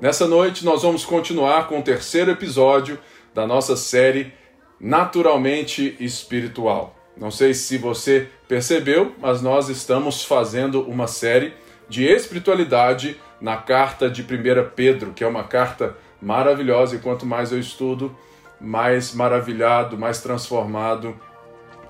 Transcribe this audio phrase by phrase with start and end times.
[0.00, 2.98] Nessa noite nós vamos continuar com o terceiro episódio
[3.34, 4.32] da nossa série
[4.78, 6.94] Naturalmente Espiritual.
[7.16, 11.54] Não sei se você percebeu, mas nós estamos fazendo uma série
[11.88, 14.26] de espiritualidade na carta de 1
[14.74, 18.14] Pedro, que é uma carta maravilhosa e quanto mais eu estudo,
[18.60, 21.18] mais maravilhado, mais transformado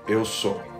[0.07, 0.76] eu sou.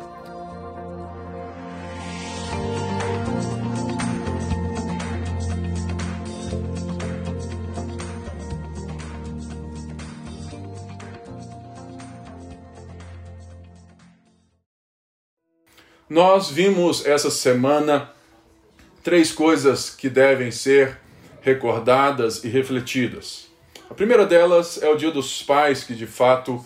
[16.18, 18.12] Nós vimos essa semana
[19.04, 20.98] três coisas que devem ser
[21.42, 23.50] recordadas e refletidas.
[23.88, 26.66] A primeira delas é o Dia dos Pais, que de fato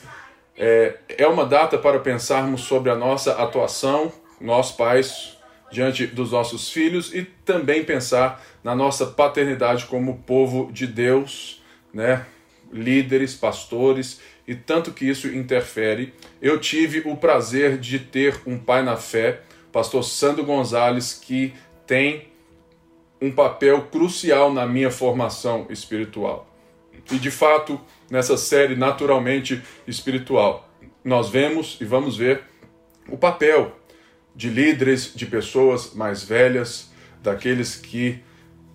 [0.57, 5.37] é, é uma data para pensarmos sobre a nossa atuação, nós pais,
[5.69, 11.61] diante dos nossos filhos e também pensar na nossa paternidade como povo de Deus,
[11.93, 12.25] né?
[12.71, 14.21] líderes, pastores
[14.51, 16.13] e tanto que isso interfere.
[16.41, 21.53] Eu tive o prazer de ter um pai na fé, pastor Sandro Gonzalez, que
[21.87, 22.27] tem
[23.21, 26.53] um papel crucial na minha formação espiritual.
[27.09, 30.69] E de fato, nessa série naturalmente espiritual,
[31.01, 32.43] nós vemos e vamos ver
[33.07, 33.79] o papel
[34.35, 36.91] de líderes, de pessoas mais velhas,
[37.23, 38.19] daqueles que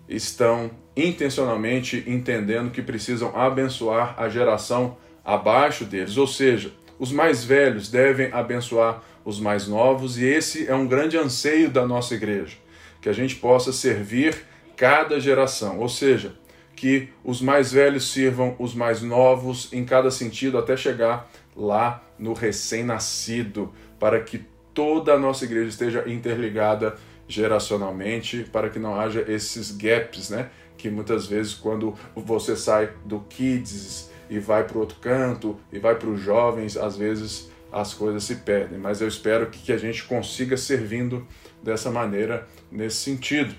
[0.08, 4.96] estão intencionalmente entendendo que precisam abençoar a geração
[5.27, 10.74] abaixo deles, ou seja, os mais velhos devem abençoar os mais novos, e esse é
[10.74, 12.56] um grande anseio da nossa igreja,
[13.00, 14.36] que a gente possa servir
[14.77, 16.33] cada geração, ou seja,
[16.77, 22.33] que os mais velhos sirvam os mais novos em cada sentido até chegar lá no
[22.33, 26.94] recém-nascido, para que toda a nossa igreja esteja interligada
[27.27, 30.50] geracionalmente, para que não haja esses gaps, né?
[30.77, 35.95] Que muitas vezes quando você sai do kids e vai para outro canto e vai
[35.95, 38.79] para os jovens, às vezes as coisas se perdem.
[38.79, 41.27] Mas eu espero que a gente consiga servindo
[41.63, 43.55] dessa maneira nesse sentido.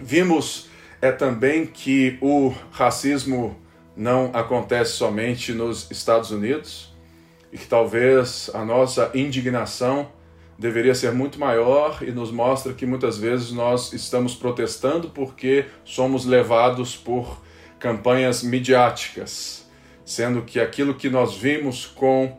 [0.00, 0.68] Vimos
[1.02, 3.56] é também que o racismo
[3.96, 6.94] não acontece somente nos Estados Unidos
[7.52, 10.10] e que talvez a nossa indignação
[10.58, 16.26] deveria ser muito maior e nos mostra que muitas vezes nós estamos protestando porque somos
[16.26, 17.40] levados por
[17.78, 19.59] campanhas midiáticas,
[20.10, 22.36] sendo que aquilo que nós vimos com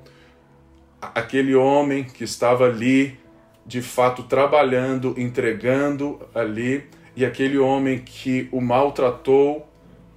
[1.00, 3.18] aquele homem que estava ali,
[3.66, 6.84] de fato trabalhando, entregando ali,
[7.16, 9.66] e aquele homem que o maltratou,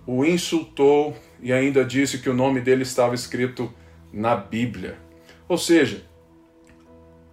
[0.04, 3.72] o insultou e ainda disse que o nome dele estava escrito
[4.12, 4.98] na Bíblia.
[5.48, 6.04] Ou seja,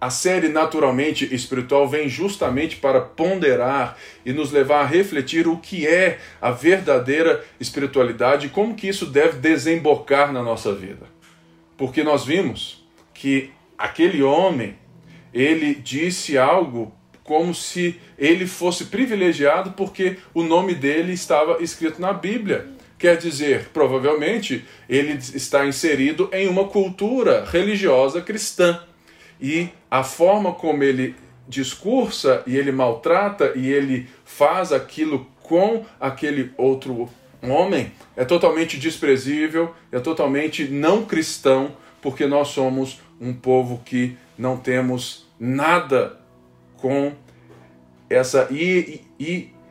[0.02, 3.96] a série Naturalmente Espiritual vem justamente para ponderar
[4.26, 9.06] e nos levar a refletir o que é a verdadeira espiritualidade e como que isso
[9.06, 11.06] deve desembocar na nossa vida.
[11.76, 14.76] Porque nós vimos que aquele homem,
[15.32, 16.92] ele disse algo
[17.22, 22.66] como se ele fosse privilegiado porque o nome dele estava escrito na Bíblia.
[22.98, 28.82] Quer dizer, provavelmente ele está inserido em uma cultura religiosa cristã.
[29.42, 31.16] E a forma como ele
[31.48, 37.10] discursa e ele maltrata e ele faz aquilo com aquele outro
[37.42, 44.56] homem é totalmente desprezível, é totalmente não cristão, porque nós somos um povo que não
[44.56, 46.20] temos nada
[46.76, 47.12] com
[48.08, 48.48] essa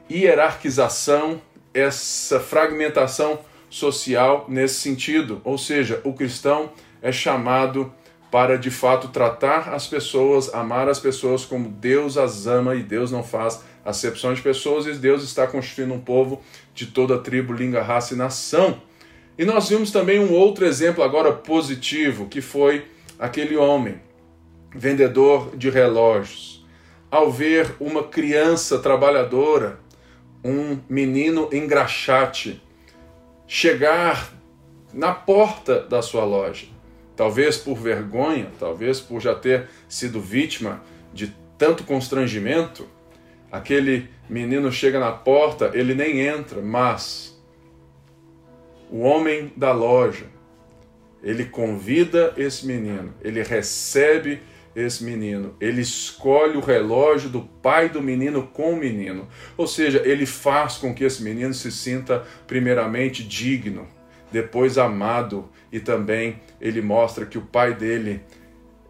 [0.09, 1.41] hierarquização,
[1.73, 3.39] essa fragmentação
[3.69, 5.41] social nesse sentido.
[5.43, 6.71] Ou seja, o cristão
[7.01, 7.93] é chamado
[8.31, 13.11] para de fato tratar as pessoas, amar as pessoas como Deus as ama e Deus
[13.11, 16.41] não faz acepção de pessoas e Deus está constituindo um povo
[16.73, 18.81] de toda tribo, língua, raça e nação.
[19.37, 22.85] E nós vimos também um outro exemplo agora positivo, que foi
[23.19, 24.01] aquele homem,
[24.73, 26.65] vendedor de relógios,
[27.09, 29.77] ao ver uma criança trabalhadora,
[30.43, 32.61] um menino engraxate,
[33.45, 34.31] chegar
[34.93, 36.67] na porta da sua loja
[37.21, 40.81] talvez por vergonha, talvez por já ter sido vítima
[41.13, 42.87] de tanto constrangimento,
[43.51, 47.39] aquele menino chega na porta, ele nem entra, mas
[48.89, 50.25] o homem da loja,
[51.21, 54.41] ele convida esse menino, ele recebe
[54.75, 59.27] esse menino, ele escolhe o relógio do pai do menino com o menino.
[59.55, 63.87] Ou seja, ele faz com que esse menino se sinta primeiramente digno,
[64.31, 68.21] depois amado, e também ele mostra que o pai dele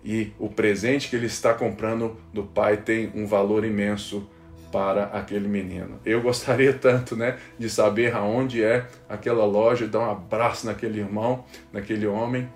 [0.04, 4.28] e o presente que ele está comprando do pai tem um valor imenso
[4.72, 6.00] para aquele menino.
[6.06, 11.46] Eu gostaria tanto, né, de saber aonde é aquela loja, dar um abraço naquele irmão,
[11.72, 12.50] naquele homem,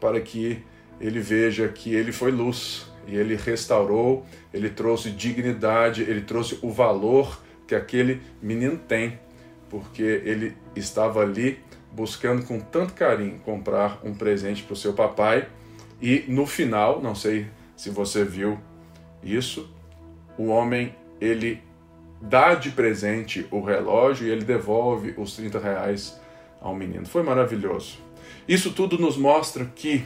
[0.00, 0.62] para que
[1.00, 6.70] ele veja que ele foi luz e ele restaurou, ele trouxe dignidade, ele trouxe o
[6.70, 9.18] valor que aquele menino tem,
[9.68, 11.58] porque ele estava ali
[11.92, 15.48] buscando com tanto carinho comprar um presente para o seu papai
[16.00, 17.46] e no final, não sei
[17.76, 18.58] se você viu
[19.22, 19.68] isso,
[20.36, 21.62] o homem ele
[22.20, 26.20] dá de presente o relógio e ele devolve os 30 reais
[26.60, 27.06] ao menino.
[27.06, 27.98] Foi maravilhoso.
[28.46, 30.04] Isso tudo nos mostra que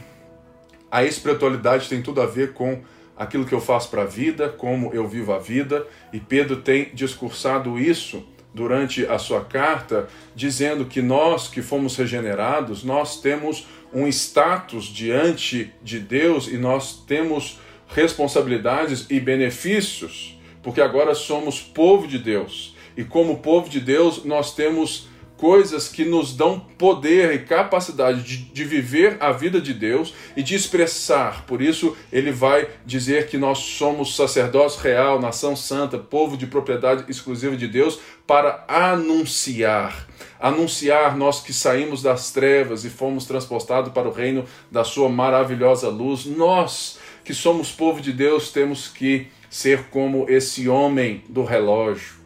[0.89, 2.81] a espiritualidade tem tudo a ver com
[3.15, 6.89] aquilo que eu faço para a vida, como eu vivo a vida, e Pedro tem
[6.93, 14.07] discursado isso durante a sua carta, dizendo que nós que fomos regenerados, nós temos um
[14.07, 22.17] status diante de Deus e nós temos responsabilidades e benefícios, porque agora somos povo de
[22.17, 22.75] Deus.
[22.95, 25.07] E como povo de Deus, nós temos
[25.41, 30.43] coisas que nos dão poder e capacidade de, de, viver a vida de Deus e
[30.43, 31.47] de expressar.
[31.47, 37.05] Por isso, ele vai dizer que nós somos sacerdócio real, nação santa, povo de propriedade
[37.09, 40.07] exclusiva de Deus, para anunciar.
[40.39, 45.89] Anunciar nós que saímos das trevas e fomos transportados para o reino da Sua maravilhosa
[45.89, 46.23] luz.
[46.23, 52.21] Nós que somos povo de Deus temos que ser como esse homem do relógio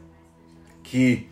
[0.83, 1.27] que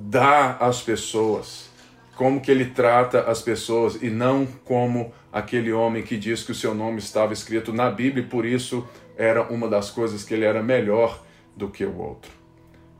[0.00, 1.68] dá às pessoas,
[2.14, 6.54] como que ele trata as pessoas e não como aquele homem que diz que o
[6.54, 8.86] seu nome estava escrito na Bíblia e por isso
[9.16, 11.20] era uma das coisas que ele era melhor
[11.56, 12.30] do que o outro.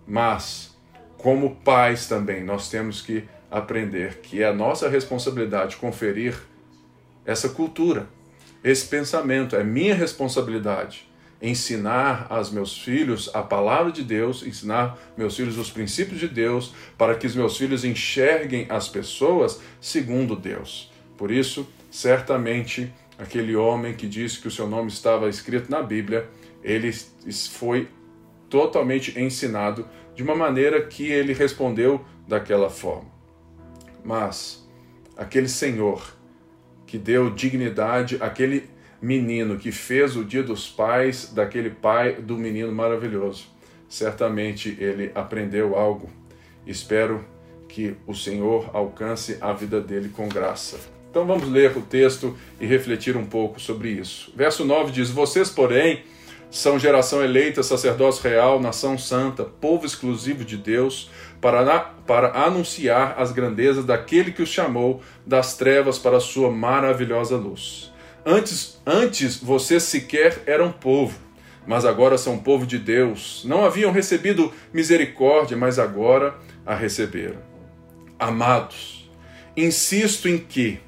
[0.04, 0.76] Mas,
[1.16, 6.36] como pais também, nós temos que aprender que é a nossa responsabilidade conferir
[7.24, 8.08] essa cultura,
[8.64, 11.08] esse pensamento, é minha responsabilidade
[11.40, 16.74] ensinar aos meus filhos a palavra de Deus, ensinar meus filhos os princípios de Deus,
[16.96, 20.90] para que os meus filhos enxerguem as pessoas segundo Deus.
[21.16, 26.28] Por isso, certamente, aquele homem que disse que o seu nome estava escrito na Bíblia,
[26.62, 26.92] ele
[27.50, 27.88] foi
[28.48, 33.08] totalmente ensinado de uma maneira que ele respondeu daquela forma.
[34.04, 34.66] Mas
[35.16, 36.14] aquele Senhor
[36.86, 38.68] que deu dignidade, aquele
[39.00, 43.46] menino que fez o dia dos pais daquele pai do menino maravilhoso.
[43.88, 46.10] Certamente ele aprendeu algo.
[46.66, 47.24] Espero
[47.68, 50.78] que o Senhor alcance a vida dele com graça.
[51.10, 54.32] Então vamos ler o texto e refletir um pouco sobre isso.
[54.36, 56.02] Verso 9 diz: Vocês, porém,
[56.50, 61.10] são geração eleita, sacerdócio real, nação santa, povo exclusivo de Deus,
[61.40, 67.36] para, para anunciar as grandezas daquele que os chamou das trevas para a sua maravilhosa
[67.36, 67.92] luz.
[68.24, 71.18] Antes, antes vocês sequer eram povo,
[71.66, 73.42] mas agora são povo de Deus.
[73.44, 76.34] Não haviam recebido misericórdia, mas agora
[76.64, 77.40] a receberam.
[78.18, 79.10] Amados,
[79.56, 80.80] insisto em que,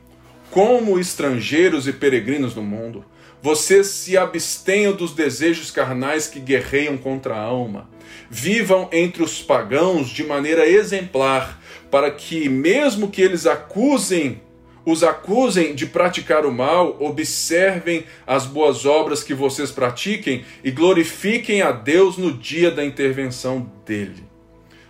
[0.50, 3.05] como estrangeiros e peregrinos no mundo,
[3.43, 7.88] vocês se abstenham dos desejos carnais que guerreiam contra a alma.
[8.29, 11.61] Vivam entre os pagãos de maneira exemplar,
[11.91, 14.43] para que, mesmo que eles acusem
[14.85, 21.62] os acusem de praticar o mal, observem as boas obras que vocês pratiquem e glorifiquem
[21.62, 24.25] a Deus no dia da intervenção dele.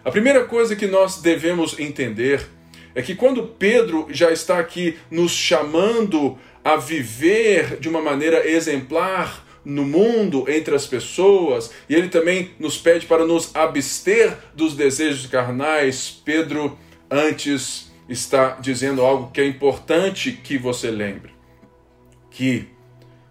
[0.04, 2.46] A primeira coisa que nós devemos entender
[2.94, 9.46] é que quando Pedro já está aqui nos chamando a viver de uma maneira exemplar
[9.64, 15.26] no mundo, entre as pessoas, e ele também nos pede para nos abster dos desejos
[15.26, 16.78] carnais, Pedro
[17.10, 21.32] antes está dizendo algo que é importante que você lembre:
[22.30, 22.68] que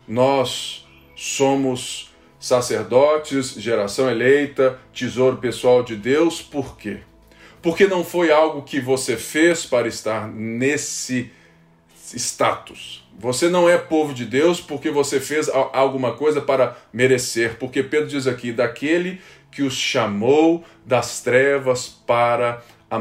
[0.08, 2.10] nós somos
[2.40, 7.00] sacerdotes, geração eleita, tesouro pessoal de Deus, por quê?
[7.62, 11.30] Porque não foi algo que você fez para estar nesse
[11.94, 13.06] status.
[13.20, 17.58] Você não é povo de Deus porque você fez alguma coisa para merecer.
[17.58, 19.20] Porque Pedro diz aqui: daquele
[19.52, 22.98] que os chamou das trevas para a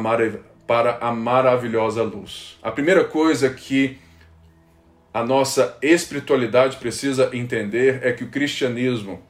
[0.68, 2.58] para a maravilhosa luz.
[2.62, 3.96] A primeira coisa que
[5.14, 9.22] a nossa espiritualidade precisa entender é que o cristianismo,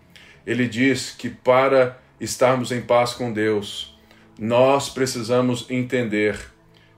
[0.44, 3.96] ele diz que para estarmos em paz com Deus,
[4.36, 6.36] nós precisamos entender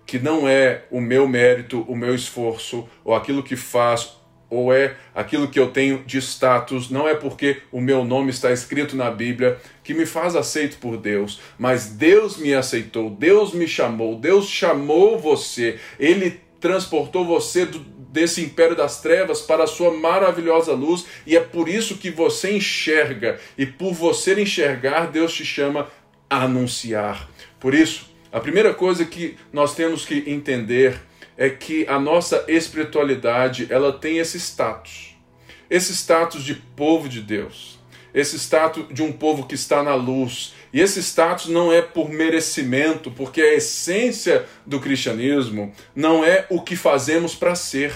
[0.07, 4.17] que não é o meu mérito, o meu esforço ou aquilo que faz
[4.49, 8.51] ou é aquilo que eu tenho de status, não é porque o meu nome está
[8.51, 9.59] escrito na Bíblia
[9.91, 15.19] que me faz aceito por Deus, mas Deus me aceitou, Deus me chamou, Deus chamou
[15.19, 21.37] você, Ele transportou você do, desse império das trevas para a sua maravilhosa luz, e
[21.37, 25.89] é por isso que você enxerga, e por você enxergar, Deus te chama
[26.29, 27.29] a anunciar.
[27.59, 31.01] Por isso, a primeira coisa que nós temos que entender
[31.37, 35.17] é que a nossa espiritualidade, ela tem esse status.
[35.69, 37.80] Esse status de povo de Deus.
[38.15, 40.55] Esse status de um povo que está na luz.
[40.73, 46.61] E esse status não é por merecimento, porque a essência do cristianismo não é o
[46.61, 47.93] que fazemos para ser.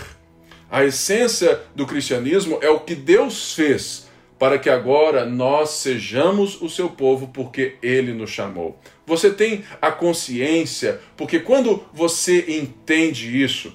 [0.71, 6.68] A essência do cristianismo é o que Deus fez para que agora nós sejamos o
[6.68, 8.78] seu povo, porque ele nos chamou.
[9.06, 13.75] Você tem a consciência, porque quando você entende isso,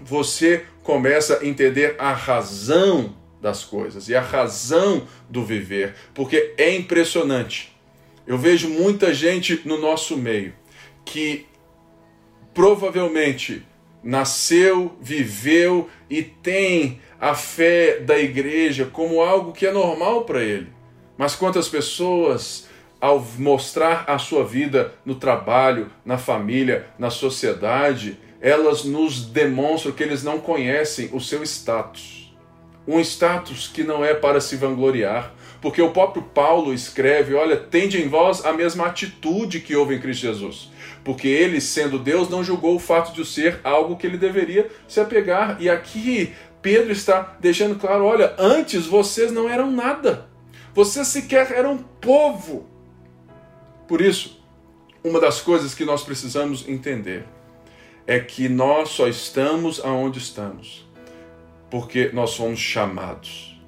[0.00, 6.74] você começa a entender a razão das coisas e a razão do viver, porque é
[6.74, 7.76] impressionante.
[8.26, 10.54] Eu vejo muita gente no nosso meio
[11.04, 11.46] que
[12.52, 13.62] provavelmente
[14.02, 20.68] nasceu, viveu e tem a fé da igreja como algo que é normal para ele.
[21.16, 22.68] Mas quantas pessoas,
[23.00, 30.02] ao mostrar a sua vida no trabalho, na família, na sociedade, elas nos demonstram que
[30.02, 32.17] eles não conhecem o seu status.
[32.88, 38.00] Um status que não é para se vangloriar, porque o próprio Paulo escreve: olha, tende
[38.00, 40.70] em vós a mesma atitude que houve em Cristo Jesus.
[41.04, 45.00] Porque ele, sendo Deus, não julgou o fato de ser algo que ele deveria se
[45.00, 45.58] apegar.
[45.60, 50.26] E aqui Pedro está deixando claro: olha, antes vocês não eram nada,
[50.72, 52.66] vocês sequer eram povo.
[53.86, 54.42] Por isso,
[55.04, 57.26] uma das coisas que nós precisamos entender
[58.06, 60.87] é que nós só estamos aonde estamos
[61.70, 63.58] porque nós somos chamados,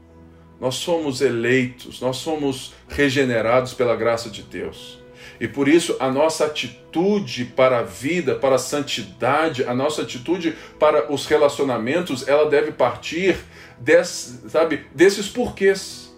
[0.60, 5.00] nós somos eleitos, nós somos regenerados pela graça de Deus.
[5.40, 10.54] E por isso a nossa atitude para a vida, para a santidade, a nossa atitude
[10.78, 13.36] para os relacionamentos, ela deve partir
[13.78, 16.14] desse, sabe, desses porquês.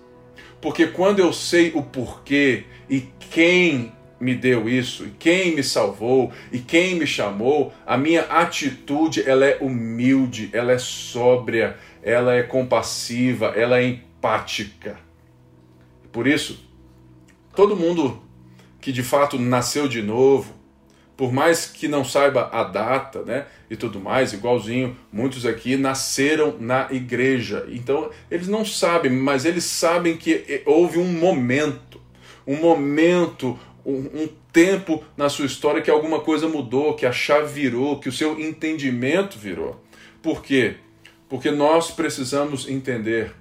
[0.60, 6.32] Porque quando eu sei o porquê e quem me deu isso, e quem me salvou,
[6.52, 12.42] e quem me chamou, a minha atitude ela é humilde, ela é sóbria, ela é
[12.42, 14.96] compassiva, ela é empática.
[16.12, 16.64] Por isso,
[17.56, 18.22] todo mundo
[18.80, 20.54] que de fato nasceu de novo,
[21.16, 26.56] por mais que não saiba a data, né, e tudo mais, igualzinho, muitos aqui nasceram
[26.58, 27.66] na igreja.
[27.70, 32.00] Então, eles não sabem, mas eles sabem que houve um momento,
[32.46, 37.98] um momento, um, tempo na sua história que alguma coisa mudou, que a chave virou,
[37.98, 39.82] que o seu entendimento virou.
[40.22, 40.76] Por quê?
[41.28, 43.34] Porque nós precisamos entender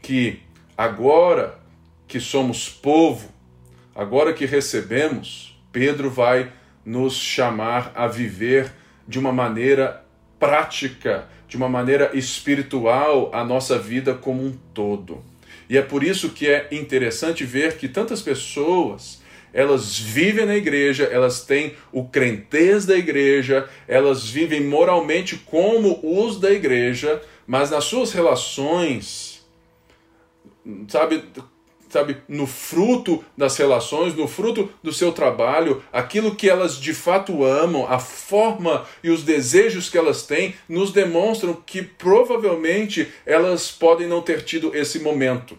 [0.00, 0.40] que
[0.76, 1.58] agora
[2.06, 3.32] que somos povo,
[3.94, 6.50] Agora que recebemos, Pedro vai
[6.84, 8.72] nos chamar a viver
[9.06, 10.02] de uma maneira
[10.38, 15.22] prática, de uma maneira espiritual a nossa vida como um todo.
[15.68, 19.21] E é por isso que é interessante ver que tantas pessoas
[19.52, 26.40] elas vivem na igreja, elas têm o crentez da igreja, elas vivem moralmente como os
[26.40, 29.44] da igreja, mas nas suas relações,
[30.88, 31.22] sabe,
[31.92, 37.44] sabe, no fruto das relações, no fruto do seu trabalho, aquilo que elas de fato
[37.44, 44.06] amam, a forma e os desejos que elas têm, nos demonstram que provavelmente elas podem
[44.06, 45.58] não ter tido esse momento.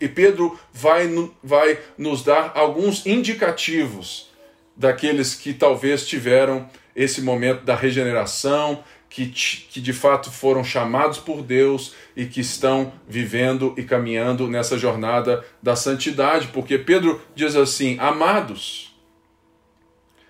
[0.00, 1.08] E Pedro vai,
[1.42, 4.30] vai nos dar alguns indicativos
[4.76, 11.40] daqueles que talvez tiveram esse momento da regeneração, que, que de fato foram chamados por
[11.40, 17.96] Deus e que estão vivendo e caminhando nessa jornada da santidade, porque Pedro diz assim:
[18.00, 18.92] amados.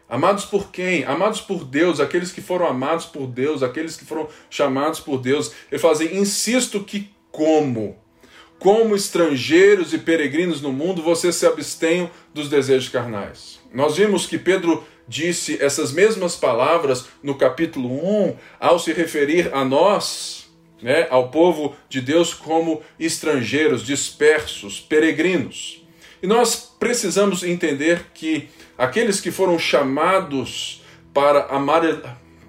[0.06, 1.02] Amados por quem?
[1.04, 5.52] Amados por Deus, aqueles que foram amados por Deus, aqueles que foram chamados por Deus.
[5.72, 7.98] Ele fala assim: insisto que, como?
[8.64, 13.60] Como estrangeiros e peregrinos no mundo, vocês se abstenham dos desejos carnais.
[13.74, 19.66] Nós vimos que Pedro disse essas mesmas palavras no capítulo 1, ao se referir a
[19.66, 20.46] nós,
[20.80, 25.84] né, ao povo de Deus, como estrangeiros, dispersos, peregrinos.
[26.22, 31.82] E nós precisamos entender que aqueles que foram chamados para amar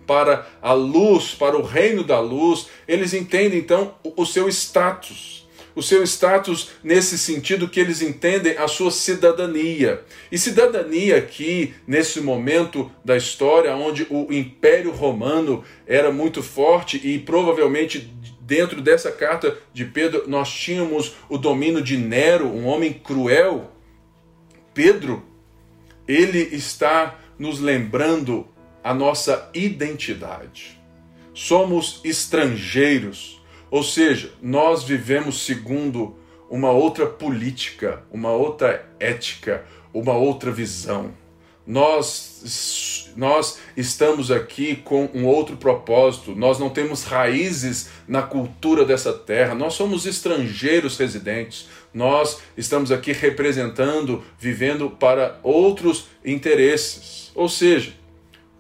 [0.07, 5.44] para a luz, para o reino da luz, eles entendem então o seu status
[5.75, 10.01] o seu status nesse sentido que eles entendem a sua cidadania.
[10.31, 17.19] E cidadania aqui, nesse momento da história, onde o Império Romano era muito forte e
[17.19, 23.71] provavelmente dentro dessa carta de Pedro nós tínhamos o domínio de Nero, um homem cruel.
[24.73, 25.25] Pedro,
[26.07, 28.47] ele está nos lembrando
[28.83, 30.79] a nossa identidade.
[31.33, 33.34] somos estrangeiros,
[33.75, 36.15] ou seja, nós vivemos segundo
[36.49, 41.11] uma outra política, uma outra ética, uma outra visão.
[41.67, 49.11] Nós, nós estamos aqui com um outro propósito, nós não temos raízes na cultura dessa
[49.11, 57.29] terra, nós somos estrangeiros residentes, nós estamos aqui representando, vivendo para outros interesses.
[57.35, 57.91] Ou seja,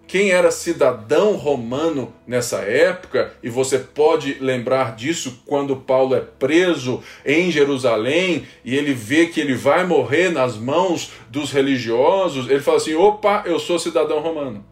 [0.07, 7.01] quem era cidadão romano nessa época, e você pode lembrar disso quando Paulo é preso
[7.25, 12.77] em Jerusalém e ele vê que ele vai morrer nas mãos dos religiosos, ele fala
[12.77, 14.63] assim: opa, eu sou cidadão romano.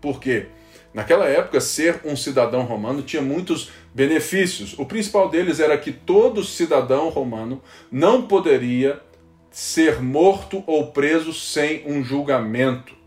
[0.00, 0.46] Por quê?
[0.92, 4.74] Naquela época, ser um cidadão romano tinha muitos benefícios.
[4.78, 7.62] O principal deles era que todo cidadão romano
[7.92, 9.00] não poderia
[9.50, 12.97] ser morto ou preso sem um julgamento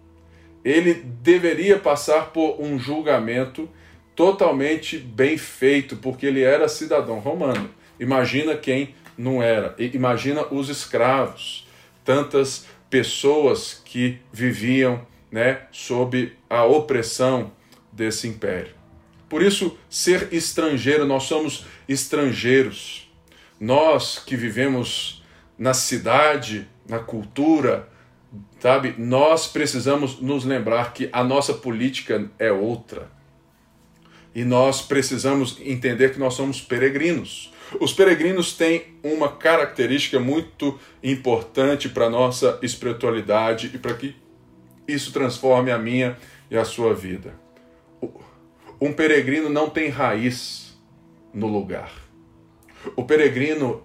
[0.63, 3.70] ele deveria passar por um julgamento
[4.15, 7.70] totalmente bem feito, porque ele era cidadão romano.
[8.00, 9.75] Imagina quem não era.
[9.77, 11.68] Imagina os escravos,
[12.03, 17.51] tantas pessoas que viviam né, sob a opressão
[17.91, 18.75] desse império.
[19.30, 23.10] Por isso, ser estrangeiro, nós somos estrangeiros.
[23.60, 25.24] Nós que vivemos
[25.58, 27.88] na cidade, na cultura,
[28.62, 33.10] Sabe, nós precisamos nos lembrar que a nossa política é outra.
[34.36, 37.51] E nós precisamos entender que nós somos peregrinos.
[37.80, 44.15] Os peregrinos têm uma característica muito importante para a nossa espiritualidade e para que
[44.88, 46.15] isso transforme a minha
[46.51, 47.34] e a sua vida.
[48.80, 50.80] Um peregrino não tem raiz
[51.34, 51.91] no lugar.
[52.96, 53.84] O peregrino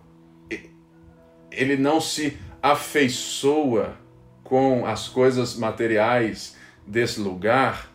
[1.50, 4.04] ele não se afeiçoa
[4.48, 7.90] com as coisas materiais desse lugar,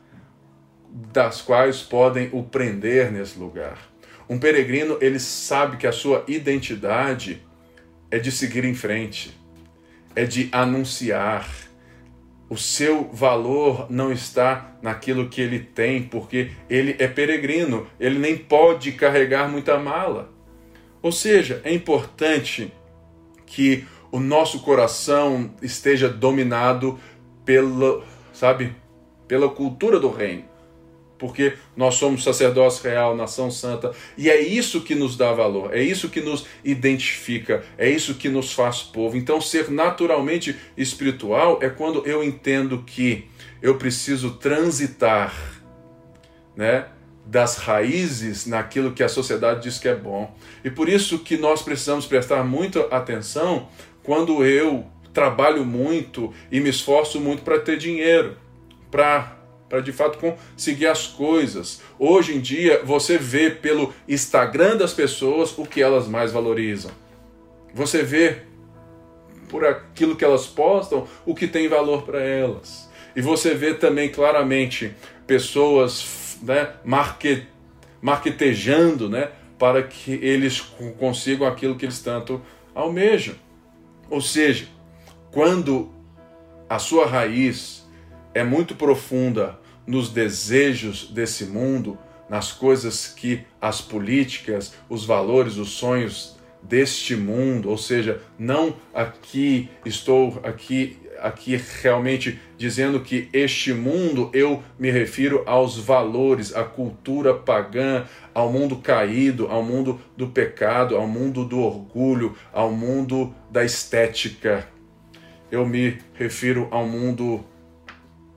[1.14, 3.78] das quais podem o prender nesse lugar.
[4.30, 7.42] Um peregrino, ele sabe que a sua identidade
[8.10, 9.38] é de seguir em frente,
[10.16, 11.50] é de anunciar.
[12.50, 18.38] O seu valor não está naquilo que ele tem, porque ele é peregrino, ele nem
[18.38, 20.30] pode carregar muita mala.
[21.02, 22.74] Ou seja, é importante
[23.46, 27.00] que o nosso coração esteja dominado
[27.46, 28.76] pela, sabe,
[29.28, 30.44] pela cultura do reino.
[31.18, 35.82] Porque nós somos sacerdócio real, nação santa, e é isso que nos dá valor, é
[35.82, 39.16] isso que nos identifica, é isso que nos faz povo.
[39.16, 43.30] Então, ser naturalmente espiritual é quando eu entendo que
[43.62, 45.62] eu preciso transitar,
[46.56, 46.88] né?
[47.26, 50.36] das raízes naquilo que a sociedade diz que é bom.
[50.64, 53.70] E por isso que nós precisamos prestar muita atenção
[54.04, 58.38] quando eu trabalho muito e me esforço muito para ter dinheiro,
[58.90, 59.38] para
[59.72, 61.82] para de fato conseguir as coisas.
[61.98, 66.92] Hoje em dia você vê pelo Instagram das pessoas o que elas mais valorizam.
[67.74, 68.40] Você vê
[69.48, 72.90] por aquilo que elas postam o que tem valor para elas.
[73.16, 74.92] E você vê também claramente
[75.26, 77.46] pessoas né, market,
[78.02, 80.60] marketejando né, para que eles
[81.00, 82.42] consigam aquilo que eles tanto
[82.76, 83.36] almejam.
[84.12, 84.68] Ou seja,
[85.32, 85.90] quando
[86.70, 87.90] a sua raiz
[88.34, 91.98] é muito profunda nos desejos desse mundo,
[92.30, 99.70] nas coisas que as políticas, os valores, os sonhos deste mundo, ou seja, não aqui
[99.86, 107.34] estou aqui aqui realmente dizendo que este mundo eu me refiro aos valores, à cultura
[107.34, 113.64] pagã, ao mundo caído, ao mundo do pecado, ao mundo do orgulho, ao mundo da
[113.64, 114.68] estética.
[115.52, 117.44] Eu me refiro ao mundo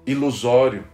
[0.07, 0.85] ilusório,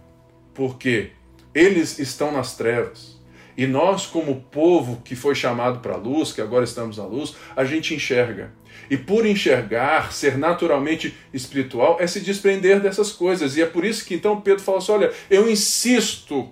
[0.53, 1.11] porque
[1.53, 3.19] eles estão nas trevas.
[3.57, 7.35] E nós, como povo que foi chamado para a luz, que agora estamos à luz,
[7.55, 8.53] a gente enxerga.
[8.91, 13.55] E por enxergar, ser naturalmente espiritual, é se desprender dessas coisas.
[13.55, 16.51] E é por isso que então Pedro fala assim: olha, eu insisto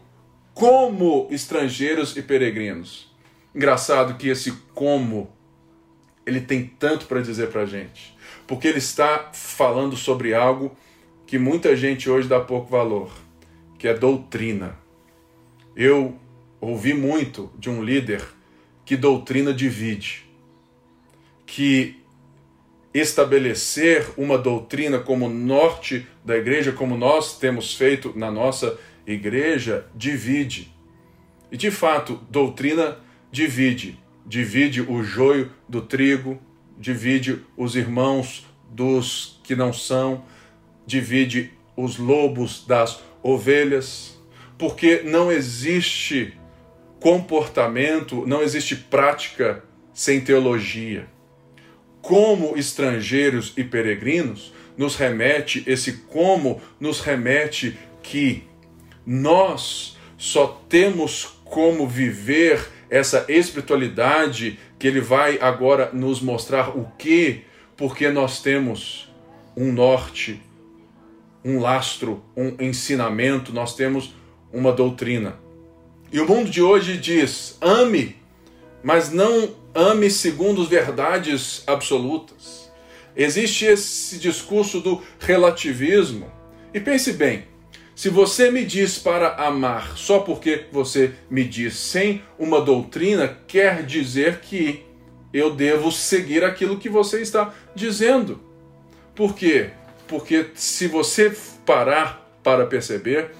[0.53, 3.13] como estrangeiros e peregrinos.
[3.53, 5.29] Engraçado que esse como
[6.25, 8.15] ele tem tanto para dizer para a gente,
[8.47, 10.73] porque ele está falando sobre algo
[11.27, 13.11] que muita gente hoje dá pouco valor,
[13.77, 14.77] que é doutrina.
[15.75, 16.17] Eu
[16.61, 18.23] ouvi muito de um líder
[18.85, 20.25] que doutrina divide,
[21.45, 21.98] que
[22.93, 30.73] estabelecer uma doutrina como norte da igreja, como nós temos feito na nossa igreja, divide.
[31.51, 32.97] E de fato, doutrina
[33.31, 33.99] divide.
[34.25, 36.39] Divide o joio do trigo,
[36.77, 40.23] divide os irmãos dos que não são,
[40.85, 44.19] divide os lobos das ovelhas,
[44.57, 46.33] porque não existe
[46.99, 51.07] comportamento, não existe prática sem teologia.
[52.09, 58.45] Como estrangeiros e peregrinos, nos remete, esse como nos remete que
[59.05, 67.43] nós só temos como viver essa espiritualidade que ele vai agora nos mostrar o que,
[67.77, 69.07] porque nós temos
[69.55, 70.41] um norte,
[71.45, 74.15] um lastro, um ensinamento, nós temos
[74.51, 75.37] uma doutrina.
[76.11, 78.15] E o mundo de hoje diz: ame,
[78.81, 82.69] mas não ame segundo verdades absolutas.
[83.15, 86.31] Existe esse discurso do relativismo.
[86.73, 87.45] E pense bem:
[87.95, 93.85] se você me diz para amar só porque você me diz sem uma doutrina, quer
[93.85, 94.85] dizer que
[95.33, 98.39] eu devo seguir aquilo que você está dizendo.
[99.13, 99.71] Por quê?
[100.07, 103.31] Porque se você parar para perceber,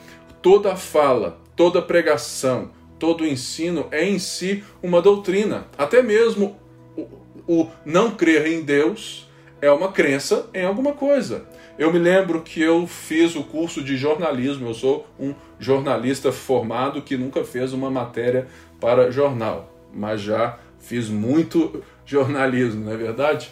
[0.41, 5.67] toda fala, toda pregação, todo ensino é em si uma doutrina.
[5.77, 6.59] Até mesmo
[6.95, 7.07] o,
[7.47, 9.27] o não crer em Deus
[9.62, 11.45] é uma crença em alguma coisa.
[11.77, 17.01] Eu me lembro que eu fiz o curso de jornalismo, eu sou um jornalista formado
[17.01, 18.47] que nunca fez uma matéria
[18.81, 23.49] para jornal, mas já fiz muito jornalismo, não é verdade?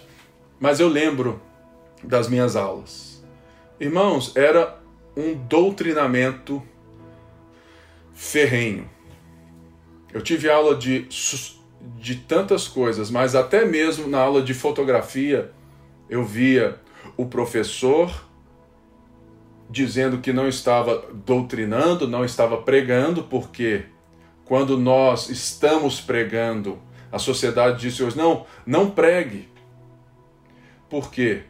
[0.59, 1.41] Mas eu lembro
[2.03, 3.23] das minhas aulas.
[3.79, 4.77] Irmãos, era
[5.15, 6.61] um doutrinamento
[8.13, 8.89] ferrenho.
[10.17, 11.07] Eu tive aula de,
[11.99, 15.51] de tantas coisas, mas até mesmo na aula de fotografia
[16.09, 16.79] eu via
[17.15, 18.25] o professor
[19.69, 23.85] dizendo que não estava doutrinando, não estava pregando, porque
[24.43, 26.79] quando nós estamos pregando,
[27.11, 29.47] a sociedade disse hoje: não, não pregue.
[30.89, 31.43] Por quê?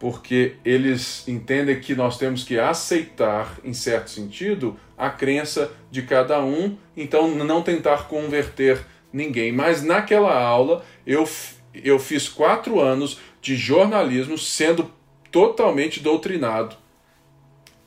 [0.00, 6.44] porque eles entendem que nós temos que aceitar, em certo sentido, a crença de cada
[6.44, 9.50] um, então não tentar converter ninguém.
[9.50, 11.26] Mas naquela aula eu,
[11.72, 14.92] eu fiz quatro anos de jornalismo sendo
[15.32, 16.76] totalmente doutrinado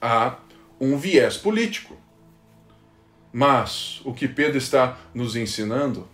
[0.02, 0.38] a
[0.82, 1.96] um viés político.
[3.32, 6.08] Mas o que Pedro está nos ensinando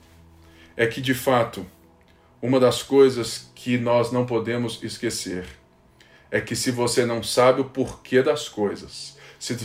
[0.75, 1.65] é que, de fato,
[2.41, 5.47] uma das coisas que nós não podemos esquecer
[6.29, 9.57] é que se você não sabe o porquê das coisas, se,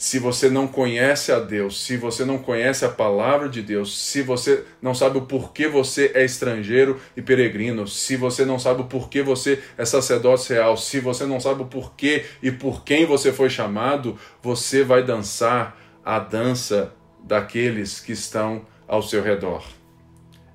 [0.00, 4.22] se você não conhece a Deus, se você não conhece a palavra de Deus, se
[4.22, 8.86] você não sabe o porquê você é estrangeiro e peregrino, se você não sabe o
[8.86, 13.30] porquê você é sacerdote real, se você não sabe o porquê e por quem você
[13.30, 19.62] foi chamado, você vai dançar a dança daqueles que estão ao seu redor.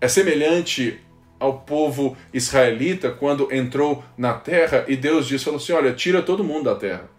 [0.01, 0.99] É semelhante
[1.39, 6.43] ao povo israelita quando entrou na terra e Deus disse falou assim: "Olha, tira todo
[6.43, 7.14] mundo da terra".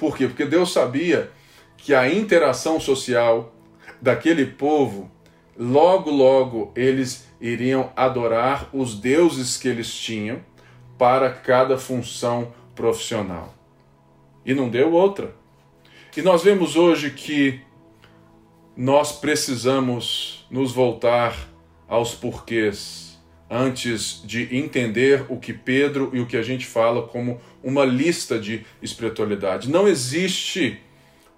[0.00, 0.26] Por quê?
[0.26, 1.30] Porque Deus sabia
[1.76, 3.54] que a interação social
[4.00, 5.10] daquele povo
[5.58, 10.40] logo logo eles iriam adorar os deuses que eles tinham
[10.96, 13.54] para cada função profissional.
[14.44, 15.34] E não deu outra.
[16.16, 17.60] E nós vemos hoje que
[18.74, 21.36] nós precisamos nos voltar
[21.86, 23.18] aos porquês
[23.50, 28.38] antes de entender o que Pedro e o que a gente fala como uma lista
[28.38, 29.70] de espiritualidade.
[29.70, 30.80] Não existe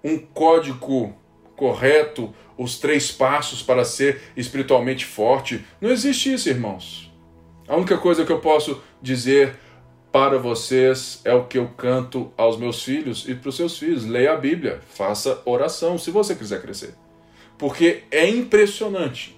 [0.03, 1.15] um código
[1.55, 5.63] correto, os três passos para ser espiritualmente forte.
[5.79, 7.11] Não existe isso, irmãos.
[7.67, 9.55] A única coisa que eu posso dizer
[10.11, 14.05] para vocês é o que eu canto aos meus filhos e para os seus filhos.
[14.05, 16.93] Leia a Bíblia, faça oração se você quiser crescer.
[17.57, 19.35] Porque é impressionante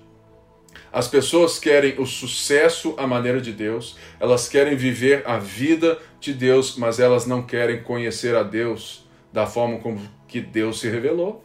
[0.96, 6.34] as pessoas querem o sucesso à maneira de Deus, elas querem viver a vida de
[6.34, 11.44] Deus, mas elas não querem conhecer a Deus da forma como que Deus se revelou.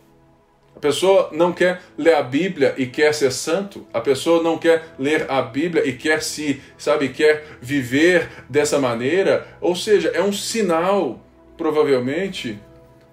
[0.75, 3.87] A pessoa não quer ler a Bíblia e quer ser santo.
[3.93, 9.47] A pessoa não quer ler a Bíblia e quer se, sabe, quer viver dessa maneira.
[9.61, 11.21] Ou seja, é um sinal,
[11.59, 12.59] provavelmente,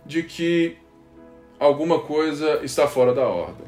[0.06, 0.78] de que
[1.60, 3.68] alguma coisa está fora da ordem.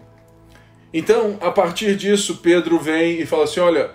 [0.93, 3.91] Então, a partir disso, Pedro vem e fala assim: olha,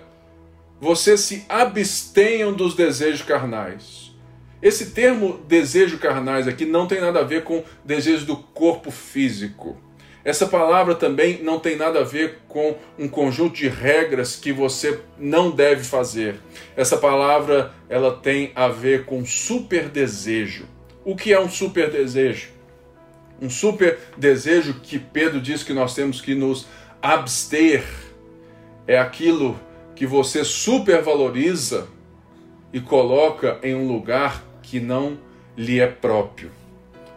[0.79, 4.13] vocês se abstenham dos desejos carnais.
[4.61, 9.77] Esse termo desejo carnais aqui não tem nada a ver com desejo do corpo físico.
[10.23, 14.99] Essa palavra também não tem nada a ver com um conjunto de regras que você
[15.19, 16.39] não deve fazer.
[16.75, 20.65] Essa palavra ela tem a ver com super desejo.
[21.03, 22.49] O que é um super desejo?
[23.39, 26.65] Um super desejo que Pedro diz que nós temos que nos
[26.99, 27.83] abster
[28.87, 29.59] é aquilo
[29.95, 31.87] que você supervaloriza
[32.73, 35.17] e coloca em um lugar que não
[35.55, 36.51] lhe é próprio.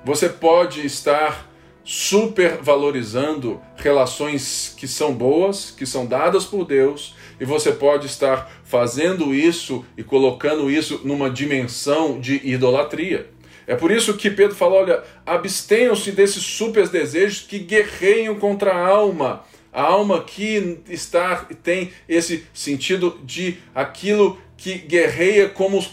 [0.05, 1.49] Você pode estar
[1.85, 9.35] supervalorizando relações que são boas, que são dadas por Deus, e você pode estar fazendo
[9.35, 13.31] isso e colocando isso numa dimensão de idolatria.
[13.67, 18.87] É por isso que Pedro fala: olha, abstenham-se desses super desejos que guerreiam contra a
[18.87, 19.45] alma.
[19.73, 25.85] A alma que está tem esse sentido de aquilo que guerreia como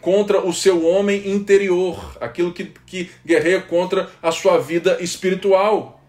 [0.00, 6.02] contra o seu homem interior, aquilo que, que guerreia contra a sua vida espiritual.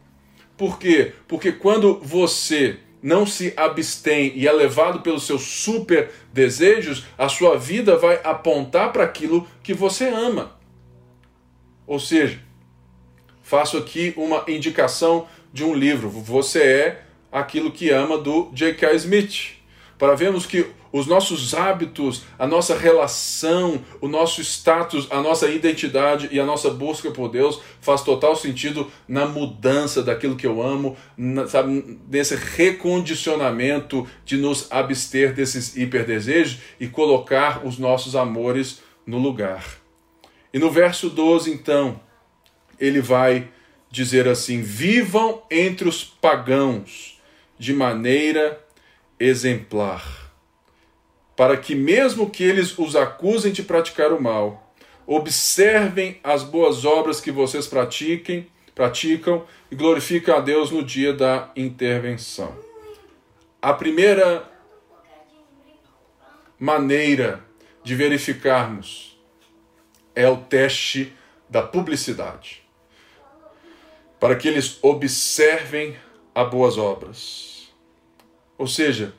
[0.57, 1.13] Por quê?
[1.27, 7.57] Porque quando você não se abstém e é levado pelos seus super desejos, a sua
[7.57, 10.57] vida vai apontar para aquilo que você ama.
[11.85, 12.39] Ou seja,
[13.43, 16.09] faço aqui uma indicação de um livro.
[16.09, 18.93] Você é aquilo que ama do J.K.
[18.95, 19.53] Smith.
[19.97, 26.29] Para vermos que os nossos hábitos, a nossa relação, o nosso status, a nossa identidade
[26.31, 30.97] e a nossa busca por Deus faz total sentido na mudança daquilo que eu amo,
[31.17, 39.17] na, sabe, desse recondicionamento de nos abster desses hiperdesejos e colocar os nossos amores no
[39.17, 39.65] lugar.
[40.53, 41.99] E no verso 12, então,
[42.79, 43.49] ele vai
[43.93, 47.21] dizer assim: Vivam entre os pagãos
[47.59, 48.59] de maneira
[49.19, 50.33] exemplar
[51.35, 54.73] para que, mesmo que eles os acusem de praticar o mal,
[55.05, 61.51] observem as boas obras que vocês pratiquem, praticam e glorificam a Deus no dia da
[61.55, 62.55] intervenção.
[63.61, 64.49] A primeira
[66.59, 67.43] maneira
[67.83, 69.19] de verificarmos
[70.15, 71.13] é o teste
[71.49, 72.62] da publicidade.
[74.23, 75.97] Para que eles observem
[76.33, 77.67] as boas obras.
[78.57, 79.13] Ou seja,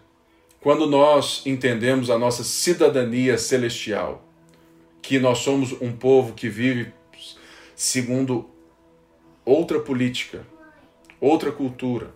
[0.62, 4.27] quando nós entendemos a nossa cidadania celestial,
[5.03, 6.90] que nós somos um povo que vive
[7.77, 8.49] segundo
[9.45, 10.47] outra política,
[11.21, 12.14] outra cultura,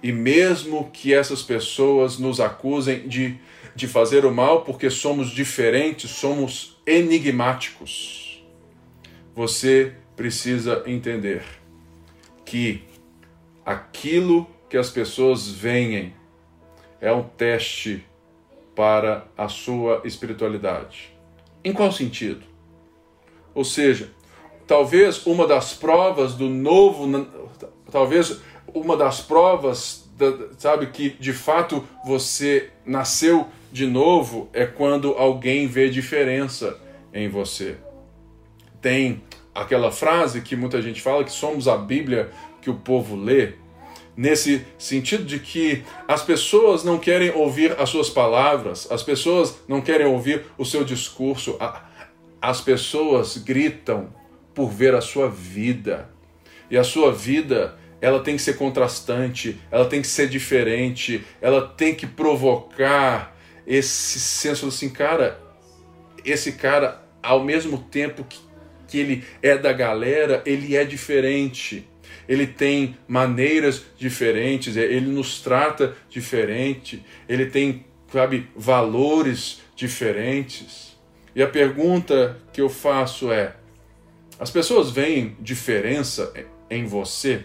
[0.00, 3.40] e mesmo que essas pessoas nos acusem de,
[3.74, 8.40] de fazer o mal porque somos diferentes, somos enigmáticos,
[9.34, 11.60] você precisa entender
[12.52, 12.84] que
[13.64, 16.12] aquilo que as pessoas veem
[17.00, 18.04] é um teste
[18.76, 21.16] para a sua espiritualidade.
[21.64, 22.42] Em qual sentido?
[23.54, 24.10] Ou seja,
[24.66, 27.26] talvez uma das provas do novo,
[27.90, 28.42] talvez
[28.74, 30.06] uma das provas,
[30.58, 36.78] sabe, que de fato você nasceu de novo é quando alguém vê diferença
[37.14, 37.78] em você.
[38.82, 39.22] Tem
[39.54, 43.54] aquela frase que muita gente fala que somos a Bíblia que o povo lê
[44.16, 49.80] nesse sentido de que as pessoas não querem ouvir as suas palavras, as pessoas não
[49.80, 51.56] querem ouvir o seu discurso,
[52.40, 54.12] as pessoas gritam
[54.54, 56.10] por ver a sua vida.
[56.70, 61.66] E a sua vida, ela tem que ser contrastante, ela tem que ser diferente, ela
[61.66, 63.36] tem que provocar
[63.66, 65.40] esse senso assim, cara,
[66.24, 68.38] esse cara, ao mesmo tempo que,
[68.92, 71.88] que ele é da galera, ele é diferente
[72.28, 80.96] ele tem maneiras diferentes, é, ele nos trata diferente, ele tem, sabe, valores diferentes.
[81.34, 83.56] E a pergunta que eu faço é:
[84.38, 86.32] as pessoas veem diferença
[86.70, 87.44] em você?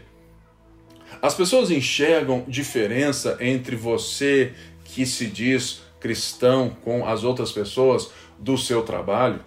[1.22, 8.58] As pessoas enxergam diferença entre você que se diz cristão com as outras pessoas do
[8.58, 9.44] seu trabalho?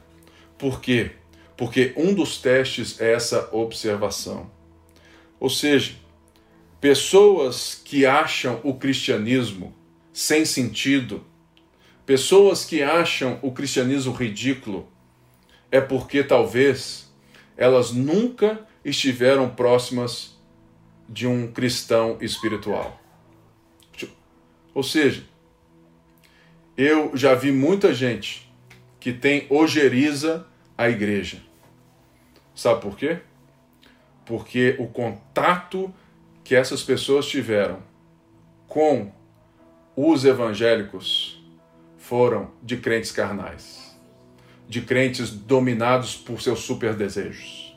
[0.58, 1.12] Por quê?
[1.60, 4.50] Porque um dos testes é essa observação.
[5.38, 5.92] Ou seja,
[6.80, 9.76] pessoas que acham o cristianismo
[10.10, 11.22] sem sentido,
[12.06, 14.88] pessoas que acham o cristianismo ridículo,
[15.70, 17.12] é porque talvez
[17.58, 20.40] elas nunca estiveram próximas
[21.06, 22.98] de um cristão espiritual.
[24.72, 25.24] Ou seja,
[26.74, 28.50] eu já vi muita gente
[28.98, 30.46] que tem ojeriza
[30.78, 31.49] a igreja.
[32.54, 33.20] Sabe por quê?
[34.30, 35.92] porque o contato
[36.44, 37.82] que essas pessoas tiveram
[38.68, 39.10] com
[39.96, 41.44] os evangélicos
[41.98, 43.98] foram de crentes carnais,
[44.68, 47.76] de crentes dominados por seus super desejos,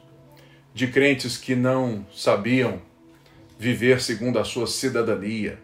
[0.76, 2.80] de crentes que não sabiam
[3.58, 5.60] viver segundo a sua cidadania.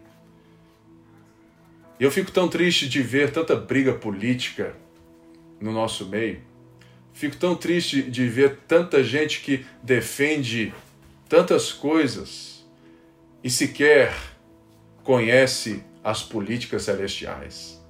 [2.00, 4.74] Eu fico tão triste de ver tanta briga política
[5.60, 6.49] no nosso meio
[7.12, 10.72] Fico tão triste de ver tanta gente que defende
[11.28, 12.64] tantas coisas
[13.42, 14.14] e sequer
[15.02, 17.80] conhece as políticas celestiais.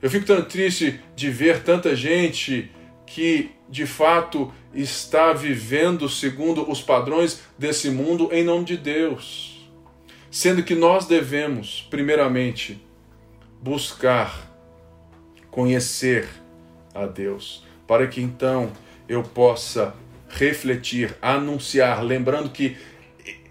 [0.00, 2.70] Eu fico tão triste de ver tanta gente
[3.06, 9.68] que de fato está vivendo segundo os padrões desse mundo em nome de Deus.
[10.30, 12.84] Sendo que nós devemos, primeiramente,
[13.62, 14.50] buscar
[15.50, 16.28] conhecer
[16.92, 18.70] a Deus, para que então
[19.08, 19.94] eu possa
[20.28, 22.76] refletir, anunciar, lembrando que,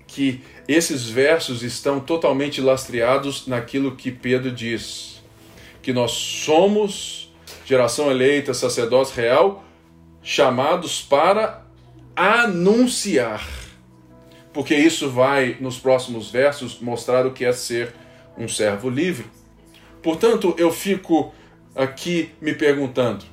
[0.07, 5.21] que esses versos estão totalmente lastreados naquilo que Pedro diz:
[5.81, 7.31] que nós somos
[7.65, 9.63] geração eleita, sacerdócio real,
[10.21, 11.65] chamados para
[12.15, 13.47] anunciar.
[14.53, 17.93] Porque isso vai, nos próximos versos, mostrar o que é ser
[18.37, 19.25] um servo livre.
[20.01, 21.33] Portanto, eu fico
[21.75, 23.25] aqui me perguntando: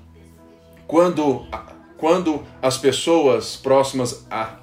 [0.91, 1.47] quando,
[1.97, 4.59] quando as pessoas próximas a,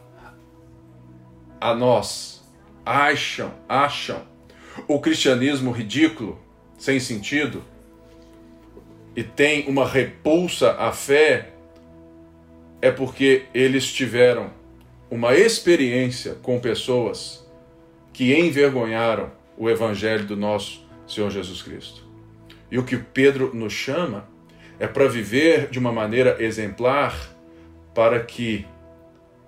[1.62, 2.46] a nós
[2.86, 4.22] acham, acham
[4.90, 6.38] o cristianismo ridículo,
[6.78, 7.63] sem sentido,
[9.16, 11.54] e tem uma repulsa à fé,
[12.82, 14.52] é porque eles tiveram
[15.10, 17.50] uma experiência com pessoas
[18.12, 22.04] que envergonharam o evangelho do nosso Senhor Jesus Cristo.
[22.70, 24.28] E o que Pedro nos chama
[24.80, 27.16] é para viver de uma maneira exemplar,
[27.94, 28.66] para que,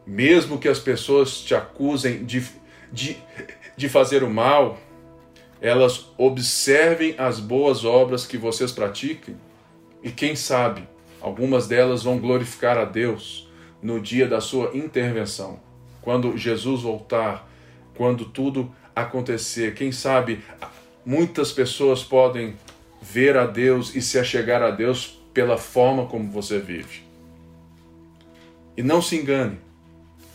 [0.05, 2.43] mesmo que as pessoas te acusem de,
[2.91, 3.17] de,
[3.77, 4.79] de fazer o mal,
[5.61, 9.35] elas observem as boas obras que vocês praticam
[10.01, 10.87] e, quem sabe,
[11.21, 13.47] algumas delas vão glorificar a Deus
[13.81, 15.59] no dia da sua intervenção.
[16.01, 17.47] Quando Jesus voltar,
[17.95, 20.43] quando tudo acontecer, quem sabe
[21.05, 22.55] muitas pessoas podem
[23.01, 27.03] ver a Deus e se achegar a Deus pela forma como você vive.
[28.75, 29.59] E não se engane,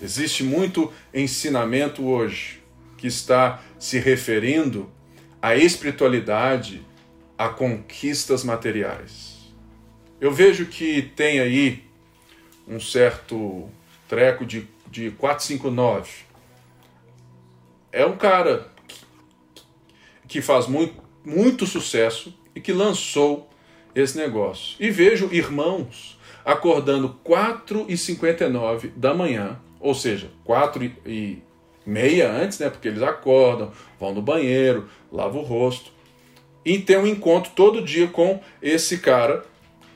[0.01, 2.63] existe muito ensinamento hoje
[2.97, 4.91] que está se referindo
[5.41, 6.83] à espiritualidade,
[7.37, 9.35] a conquistas materiais.
[10.21, 11.85] Eu vejo que tem aí
[12.67, 13.69] um certo
[14.09, 16.11] treco de, de 459.
[17.93, 18.73] É um cara
[20.27, 23.51] que faz muito, muito sucesso e que lançou
[23.95, 24.77] esse negócio.
[24.81, 31.39] E vejo irmãos acordando 4 e 59 da manhã, ou seja, 4 e
[31.87, 32.69] meia antes, né?
[32.69, 35.93] Porque eles acordam, vão no banheiro, lavam o rosto.
[36.65, 39.45] E tem um encontro todo dia com esse cara,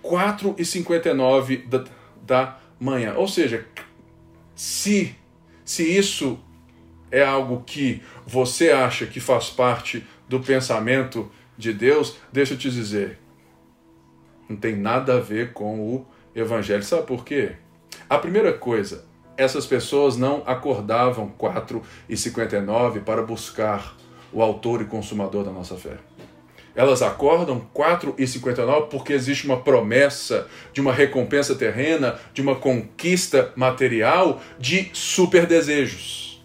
[0.03, 1.85] 4 e 59 da,
[2.23, 3.15] da manhã.
[3.17, 3.67] Ou seja,
[4.55, 5.15] se,
[5.65, 6.39] se isso
[7.11, 12.71] é algo que você acha que faz parte do pensamento de Deus, deixa eu te
[12.71, 13.19] dizer,
[14.49, 16.83] não tem nada a ver com o Evangelho.
[16.83, 17.53] Sabe por quê?
[18.09, 19.05] A primeira coisa,
[19.37, 23.97] essas pessoas não acordavam 4 e 59 para buscar
[24.33, 25.97] o autor e consumador da nossa fé.
[26.75, 32.55] Elas acordam 4 e 59 porque existe uma promessa de uma recompensa terrena, de uma
[32.55, 36.41] conquista material, de super desejos.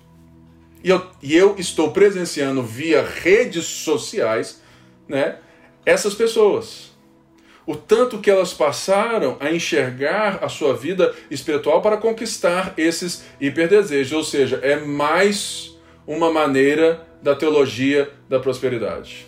[0.84, 4.62] E eu, e eu estou presenciando via redes sociais
[5.08, 5.38] né,
[5.86, 6.93] essas pessoas.
[7.66, 14.12] O tanto que elas passaram a enxergar a sua vida espiritual para conquistar esses hiperdesejos.
[14.12, 19.26] Ou seja, é mais uma maneira da teologia da prosperidade.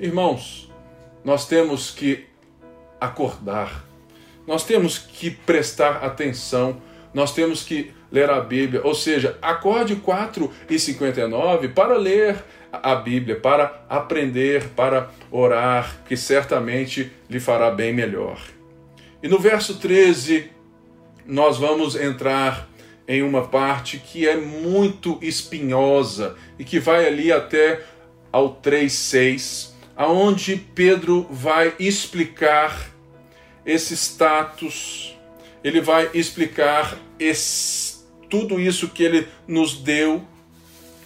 [0.00, 0.68] Irmãos,
[1.24, 2.26] nós temos que
[3.00, 3.84] acordar,
[4.46, 6.82] nós temos que prestar atenção,
[7.14, 8.80] nós temos que ler a Bíblia.
[8.84, 16.16] Ou seja, acorde 4 e 59 para ler a Bíblia, para aprender, para orar, que
[16.16, 18.40] certamente lhe fará bem melhor.
[19.22, 20.50] E no verso 13,
[21.26, 22.68] nós vamos entrar
[23.06, 27.82] em uma parte que é muito espinhosa e que vai ali até
[28.32, 32.88] ao 3:6, aonde Pedro vai explicar
[33.66, 35.18] esse status,
[35.62, 40.24] ele vai explicar esse, tudo isso que ele nos deu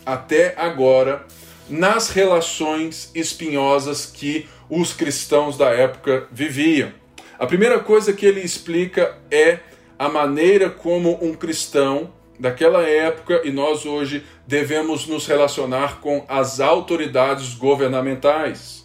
[0.07, 1.27] até agora
[1.68, 6.92] nas relações espinhosas que os cristãos da época viviam.
[7.38, 9.61] A primeira coisa que ele explica é
[9.98, 16.61] a maneira como um cristão daquela época e nós hoje devemos nos relacionar com as
[16.61, 18.84] autoridades governamentais.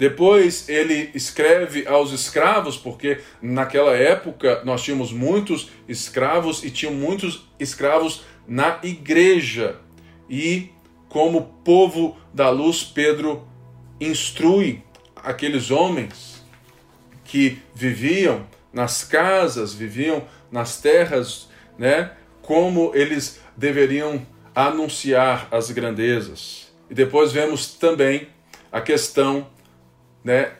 [0.00, 7.46] Depois ele escreve aos escravos, porque naquela época nós tínhamos muitos escravos e tinham muitos
[7.58, 9.76] escravos na igreja.
[10.28, 10.70] E
[11.10, 13.46] como povo da luz, Pedro
[14.00, 14.82] instrui
[15.16, 16.42] aqueles homens
[17.24, 26.72] que viviam nas casas, viviam nas terras, né, como eles deveriam anunciar as grandezas.
[26.88, 28.28] E depois vemos também
[28.70, 29.48] a questão,
[30.22, 30.52] né,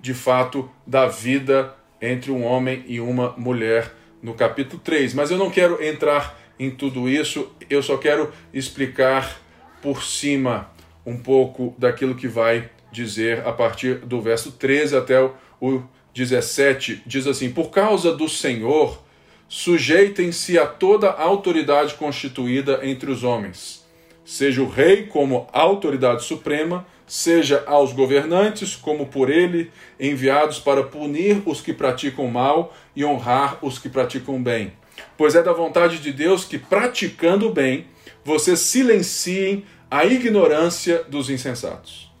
[0.00, 3.92] de fato, da vida entre um homem e uma mulher
[4.22, 5.12] no capítulo 3.
[5.12, 9.40] Mas eu não quero entrar em tudo isso, eu só quero explicar
[9.82, 10.70] por cima
[11.04, 15.20] um pouco daquilo que vai dizer a partir do verso 13 até
[15.60, 15.82] o
[16.14, 17.02] 17.
[17.06, 19.02] Diz assim: Por causa do Senhor,
[19.48, 23.86] sujeitem-se a toda autoridade constituída entre os homens,
[24.24, 31.42] seja o rei como autoridade suprema seja aos governantes, como por ele enviados para punir
[31.46, 34.72] os que praticam mal e honrar os que praticam bem.
[35.16, 37.86] Pois é da vontade de Deus que, praticando o bem,
[38.24, 42.12] vocês silenciem a ignorância dos insensatos.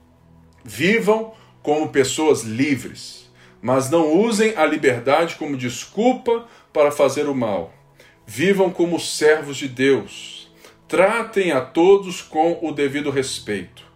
[0.64, 7.74] Vivam como pessoas livres, mas não usem a liberdade como desculpa para fazer o mal.
[8.26, 10.50] Vivam como servos de Deus.
[10.88, 13.86] Tratem a todos com o devido respeito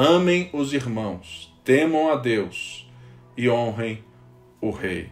[0.00, 2.88] Amem os irmãos, temam a Deus
[3.36, 4.04] e honrem
[4.60, 5.10] o Rei.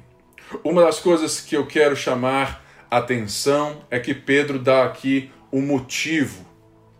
[0.62, 5.62] Uma das coisas que eu quero chamar atenção é que Pedro dá aqui o um
[5.62, 6.44] motivo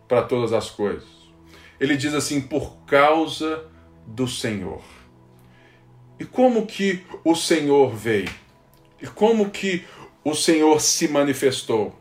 [0.09, 1.09] para todas as coisas.
[1.79, 3.65] Ele diz assim: por causa
[4.07, 4.83] do Senhor.
[6.19, 8.31] E como que o Senhor veio?
[9.01, 9.85] E como que
[10.25, 11.95] o Senhor se manifestou?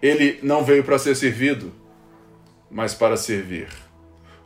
[0.00, 1.72] Ele não veio para ser servido,
[2.70, 3.68] mas para servir.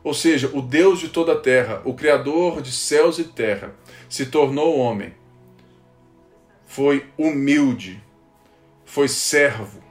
[0.03, 3.75] Ou seja, o Deus de toda a terra, o Criador de céus e terra,
[4.09, 5.13] se tornou homem.
[6.71, 8.01] Foi humilde,
[8.85, 9.83] foi servo.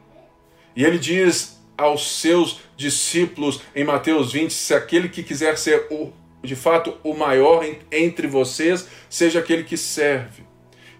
[0.74, 6.14] E ele diz aos seus discípulos em Mateus 20: se aquele que quiser ser o,
[6.42, 10.44] de fato o maior entre vocês, seja aquele que serve.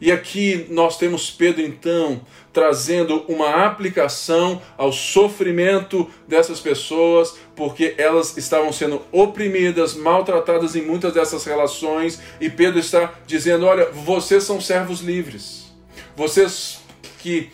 [0.02, 8.36] E aqui nós temos Pedro então trazendo uma aplicação ao sofrimento dessas pessoas, porque elas
[8.36, 14.60] estavam sendo oprimidas, maltratadas em muitas dessas relações, e Pedro está dizendo: olha, vocês são
[14.60, 15.69] servos livres.
[16.20, 16.82] Vocês
[17.20, 17.50] que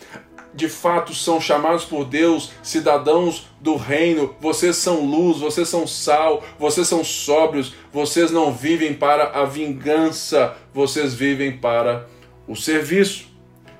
[0.52, 6.42] de fato são chamados por Deus, cidadãos do reino, vocês são luz, vocês são sal,
[6.58, 12.08] vocês são sóbrios, vocês não vivem para a vingança, vocês vivem para
[12.48, 13.28] o serviço.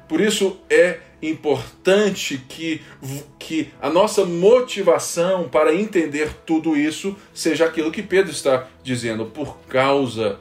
[0.08, 2.80] Por isso é importante que,
[3.40, 9.58] que a nossa motivação para entender tudo isso seja aquilo que Pedro está dizendo, por
[9.66, 10.38] causa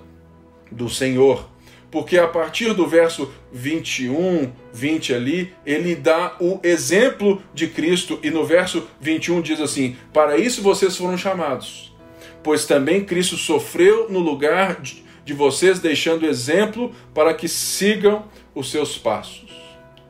[0.71, 1.54] do Senhor.
[1.95, 8.29] Porque a partir do verso 21, 20 ali, ele dá o exemplo de Cristo, e
[8.29, 11.95] no verso 21 diz assim: Para isso vocês foram chamados,
[12.43, 18.97] pois também Cristo sofreu no lugar de, vocês, deixando exemplo para que sigam os seus
[18.97, 19.49] passos.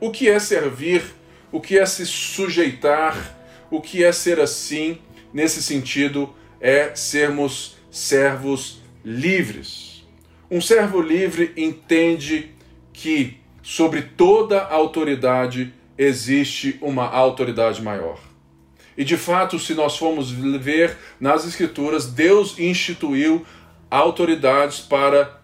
[0.00, 1.04] O que é servir?
[1.52, 3.38] O que é se sujeitar?
[3.70, 4.98] O que é ser assim?
[5.32, 9.85] Nesse sentido, é sermos servos livres.
[10.48, 12.50] Um servo livre entende
[12.92, 18.20] que sobre toda autoridade existe uma autoridade maior.
[18.96, 23.44] E de fato, se nós formos ver nas Escrituras, Deus instituiu
[23.90, 25.40] autoridades para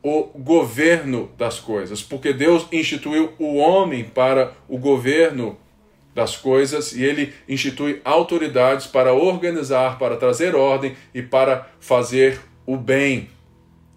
[0.00, 5.58] o governo das coisas, porque Deus instituiu o homem para o governo
[6.14, 12.76] das coisas e ele institui autoridades para organizar, para trazer ordem e para fazer o
[12.76, 13.28] bem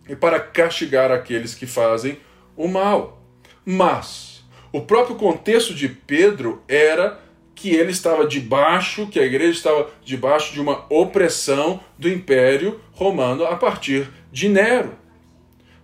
[0.08, 2.18] e para castigar aqueles que fazem
[2.56, 3.22] o mal.
[3.66, 7.20] Mas o próprio contexto de Pedro era
[7.54, 13.46] que ele estava debaixo, que a igreja estava debaixo de uma opressão do Império Romano
[13.46, 14.98] a partir de Nero.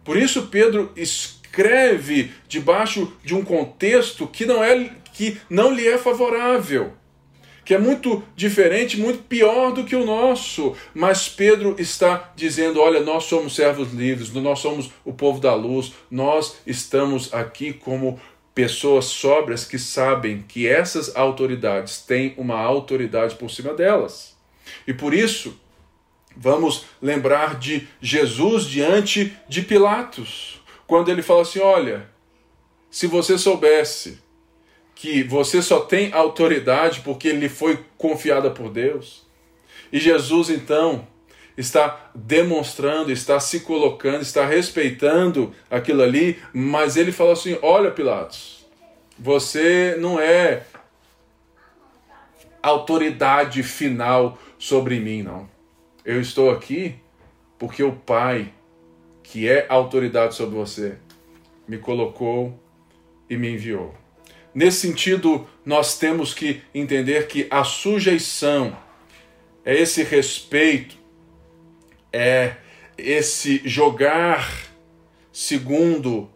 [0.04, 5.98] Por isso Pedro escreve debaixo de um contexto que não é que não lhe é
[5.98, 6.94] favorável,
[7.68, 10.74] que é muito diferente, muito pior do que o nosso.
[10.94, 15.92] Mas Pedro está dizendo: olha, nós somos servos livres, nós somos o povo da luz,
[16.10, 18.18] nós estamos aqui como
[18.56, 24.34] pessoas sóbrias que sabem que essas autoridades têm uma autoridade por cima delas.
[24.88, 25.60] E por isso,
[26.40, 32.08] Vamos lembrar de Jesus diante de Pilatos, quando ele fala assim: Olha,
[32.92, 34.20] se você soubesse
[35.00, 39.26] que você só tem autoridade porque lhe foi confiada por Deus,
[39.94, 41.08] e Jesus então
[41.56, 48.66] está demonstrando, está se colocando, está respeitando aquilo ali, mas ele fala assim: Olha, Pilatos,
[49.18, 50.64] você não é
[52.62, 55.48] autoridade final sobre mim, não.
[56.04, 56.96] Eu estou aqui
[57.60, 58.52] porque o Pai,
[59.22, 60.98] que é autoridade sobre você,
[61.68, 62.60] me colocou
[63.30, 63.94] e me enviou.
[64.58, 68.76] Nesse sentido, nós temos que entender que a sujeição
[69.64, 70.98] é esse respeito,
[72.12, 72.56] é
[72.98, 74.52] esse jogar
[75.32, 76.28] segundo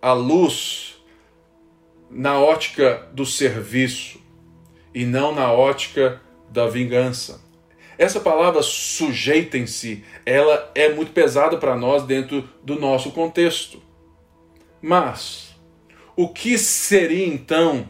[0.00, 1.04] a luz
[2.10, 4.22] na ótica do serviço
[4.94, 7.44] e não na ótica da vingança.
[7.98, 13.82] Essa palavra sujeitem-se, ela é muito pesada para nós dentro do nosso contexto.
[14.80, 15.45] Mas
[16.16, 17.88] o que seria então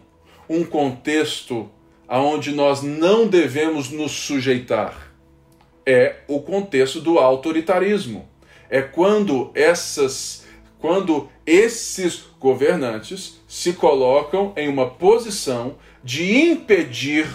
[0.48, 1.70] um contexto
[2.08, 5.12] aonde nós não devemos nos sujeitar?
[5.86, 8.28] É o contexto do autoritarismo.
[8.68, 10.44] É quando essas
[10.78, 17.26] quando esses governantes se colocam em uma posição de impedir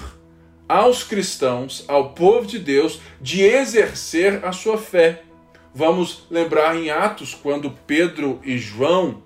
[0.69, 5.23] aos cristãos, ao povo de Deus, de exercer a sua fé.
[5.73, 9.21] Vamos lembrar em Atos quando Pedro e João,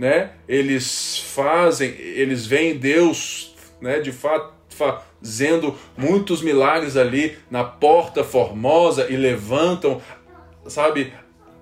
[0.00, 8.24] né, eles fazem, eles veem Deus, né, de fato fazendo muitos milagres ali na porta
[8.24, 10.00] formosa e levantam,
[10.66, 11.12] sabe,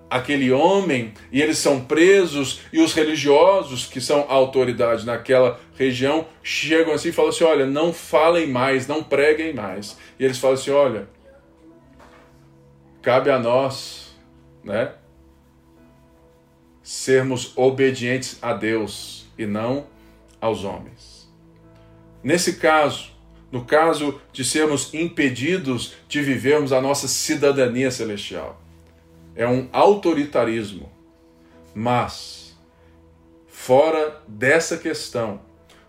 [0.09, 6.95] aquele homem e eles são presos e os religiosos que são autoridade naquela região chegam
[6.95, 9.99] assim e falam assim, olha, não falem mais, não preguem mais.
[10.17, 11.09] E eles falam assim, olha,
[13.03, 14.17] cabe a nós,
[14.63, 14.93] né,
[16.89, 19.89] sermos obedientes a Deus e não
[20.41, 21.29] aos homens.
[22.25, 23.11] Nesse caso,
[23.53, 28.59] no caso de sermos impedidos de vivermos a nossa cidadania celestial,
[29.37, 30.91] é um autoritarismo.
[31.75, 32.57] Mas,
[33.47, 35.43] fora dessa questão,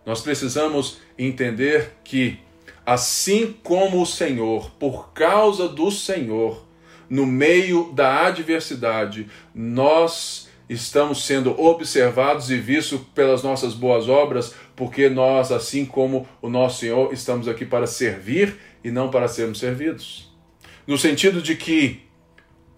[0.05, 2.41] nós precisamos entender que,
[2.85, 6.67] assim como o Senhor, por causa do Senhor,
[7.09, 15.09] no meio da adversidade, nós estamos sendo observados e vistos pelas nossas boas obras, porque
[15.09, 20.31] nós, assim como o nosso Senhor, estamos aqui para servir e não para sermos servidos.
[20.85, 22.07] No sentido de que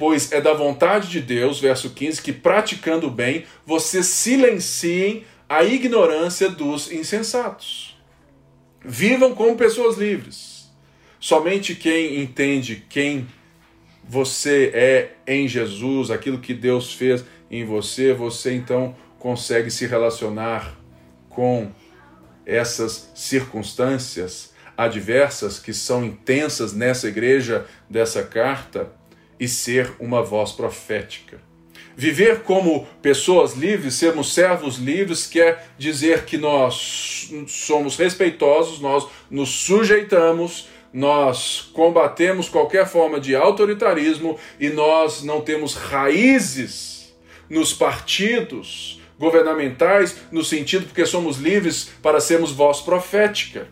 [0.02, 5.64] Pois é da vontade de Deus, verso 15, que praticando o bem, vocês silenciem a
[5.64, 7.96] ignorância dos insensatos.
[8.84, 10.72] Vivam como pessoas livres.
[11.20, 13.28] Somente quem entende quem
[14.04, 20.74] você é em Jesus, aquilo que Deus fez em você, você então consegue se relacionar
[21.30, 21.70] com
[22.46, 28.90] essas circunstâncias adversas que são intensas nessa igreja dessa carta
[29.38, 31.40] e ser uma voz profética.
[31.96, 39.50] Viver como pessoas livres, sermos servos livres, quer dizer que nós somos respeitosos, nós nos
[39.50, 47.01] sujeitamos, nós combatemos qualquer forma de autoritarismo e nós não temos raízes
[47.52, 53.68] nos partidos governamentais, no sentido porque somos livres para sermos voz profética.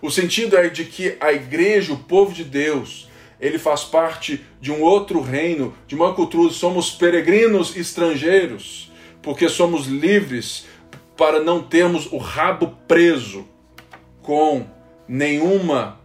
[0.00, 3.08] O sentido é de que a igreja, o povo de Deus,
[3.38, 6.50] ele faz parte de um outro reino, de uma cultura.
[6.52, 8.90] Somos peregrinos estrangeiros,
[9.22, 10.66] porque somos livres
[11.18, 13.46] para não termos o rabo preso
[14.22, 14.66] com
[15.06, 16.00] nenhuma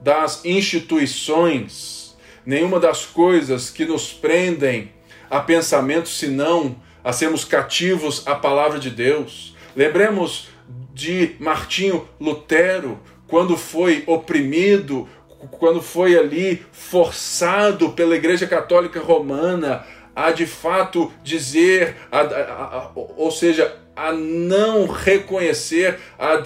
[0.00, 4.92] das instituições, nenhuma das coisas que nos prendem
[5.30, 9.54] a pensamentos, senão a sermos cativos à palavra de Deus.
[9.74, 10.48] Lembremos
[10.92, 15.08] de Martinho Lutero, quando foi oprimido
[15.46, 22.90] quando foi ali forçado pela Igreja Católica Romana a de fato dizer, a, a, a,
[22.94, 26.42] ou seja, a não reconhecer, a,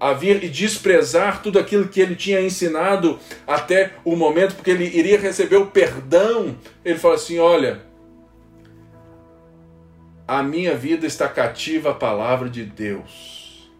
[0.00, 4.84] a, vir e desprezar tudo aquilo que ele tinha ensinado até o momento, porque ele
[4.84, 6.56] iria receber o perdão.
[6.84, 7.82] Ele fala assim: olha,
[10.26, 13.70] a minha vida está cativa à palavra de Deus.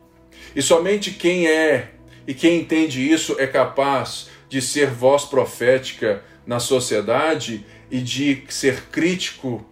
[0.54, 1.92] E somente quem é
[2.26, 8.82] e quem entende isso é capaz de ser voz profética na sociedade e de ser
[8.90, 9.66] crítico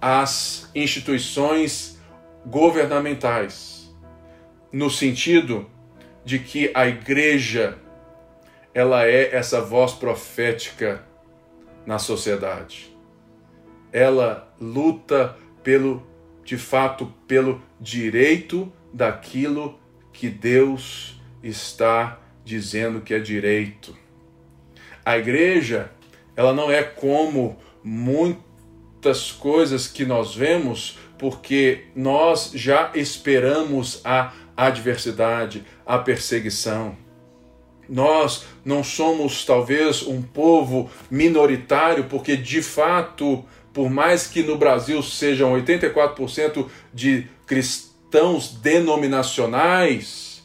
[0.00, 1.98] às instituições
[2.46, 3.73] governamentais,
[4.74, 5.70] no sentido
[6.24, 7.78] de que a igreja
[8.74, 11.04] ela é essa voz profética
[11.86, 12.92] na sociedade.
[13.92, 16.04] Ela luta pelo
[16.42, 19.78] de fato pelo direito daquilo
[20.12, 23.96] que Deus está dizendo que é direito.
[25.04, 25.92] A igreja,
[26.34, 35.64] ela não é como muitas coisas que nós vemos, porque nós já esperamos a adversidade,
[35.86, 36.96] a perseguição.
[37.88, 45.02] Nós não somos talvez um povo minoritário, porque de fato, por mais que no Brasil
[45.02, 50.42] sejam 84% de cristãos denominacionais,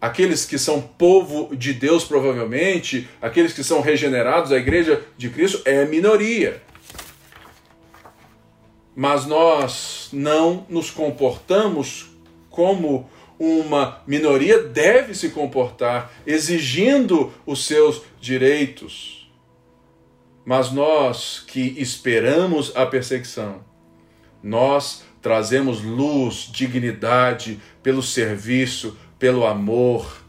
[0.00, 5.60] aqueles que são povo de Deus, provavelmente, aqueles que são regenerados, a igreja de Cristo
[5.64, 6.62] é minoria.
[8.96, 12.06] mas nós não nos comportamos
[12.48, 19.30] como uma minoria deve se comportar, exigindo os seus direitos.
[20.44, 23.64] Mas nós que esperamos a perseguição,
[24.42, 30.22] nós trazemos luz, dignidade pelo serviço, pelo amor,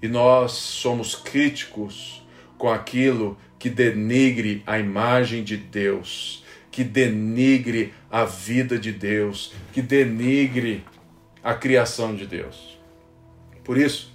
[0.00, 2.24] e nós somos críticos
[2.56, 9.82] com aquilo que denigre a imagem de Deus, que denigre a vida de Deus, que
[9.82, 10.84] denigre
[11.42, 12.78] a criação de Deus.
[13.64, 14.12] Por isso,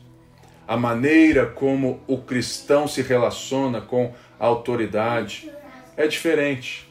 [0.67, 5.51] a maneira como o cristão se relaciona com a autoridade
[5.95, 6.89] é diferente.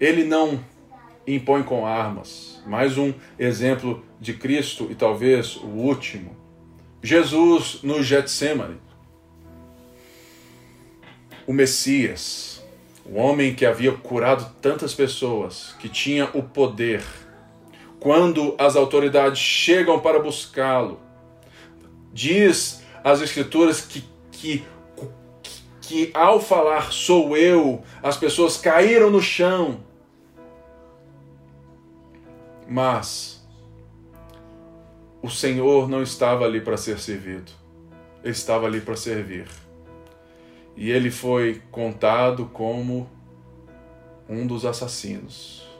[0.00, 0.62] Ele não
[1.26, 2.62] impõe com armas.
[2.66, 6.36] Mais um exemplo de Cristo e talvez o último.
[7.02, 8.80] Jesus no Getsemane.
[11.46, 12.64] O Messias,
[13.04, 17.02] o homem que havia curado tantas pessoas, que tinha o poder
[18.02, 20.98] quando as autoridades chegam para buscá-lo.
[22.12, 24.64] Diz as Escrituras que, que,
[25.80, 29.84] que, ao falar sou eu, as pessoas caíram no chão.
[32.68, 33.46] Mas
[35.22, 37.52] o Senhor não estava ali para ser servido,
[38.24, 39.46] ele estava ali para servir.
[40.76, 43.08] E ele foi contado como
[44.28, 45.71] um dos assassinos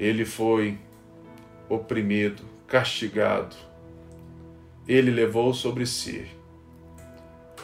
[0.00, 0.78] ele foi
[1.68, 3.54] oprimido, castigado.
[4.88, 6.26] Ele levou sobre si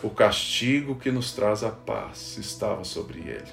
[0.02, 3.52] o castigo que nos traz a paz, estava sobre ele.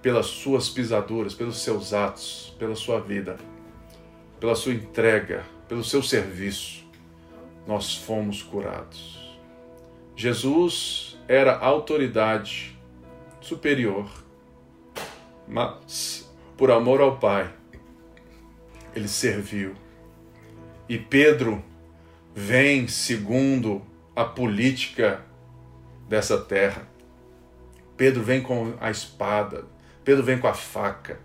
[0.00, 3.36] Pelas suas pisaduras, pelos seus atos, pela sua vida,
[4.38, 6.84] pela sua entrega, pelo seu serviço,
[7.66, 9.36] nós fomos curados.
[10.14, 12.78] Jesus era autoridade
[13.40, 14.08] superior,
[15.48, 16.25] mas
[16.56, 17.52] por amor ao Pai,
[18.94, 19.74] ele serviu.
[20.88, 21.62] E Pedro
[22.34, 23.82] vem segundo
[24.14, 25.22] a política
[26.08, 26.88] dessa terra.
[27.96, 29.64] Pedro vem com a espada,
[30.04, 31.18] Pedro vem com a faca,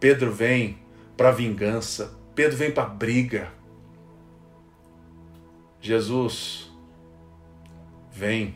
[0.00, 0.78] Pedro vem
[1.16, 3.52] para vingança, Pedro vem para briga.
[5.80, 6.70] Jesus
[8.10, 8.54] vem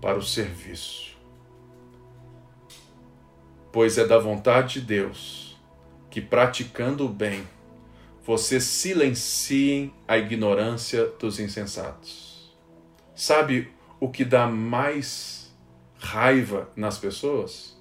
[0.00, 1.11] para o serviço
[3.72, 5.58] pois é da vontade de Deus
[6.10, 7.48] que, praticando o bem,
[8.22, 12.54] vocês silenciem a ignorância dos insensatos.
[13.16, 15.50] Sabe o que dá mais
[15.98, 17.80] raiva nas pessoas?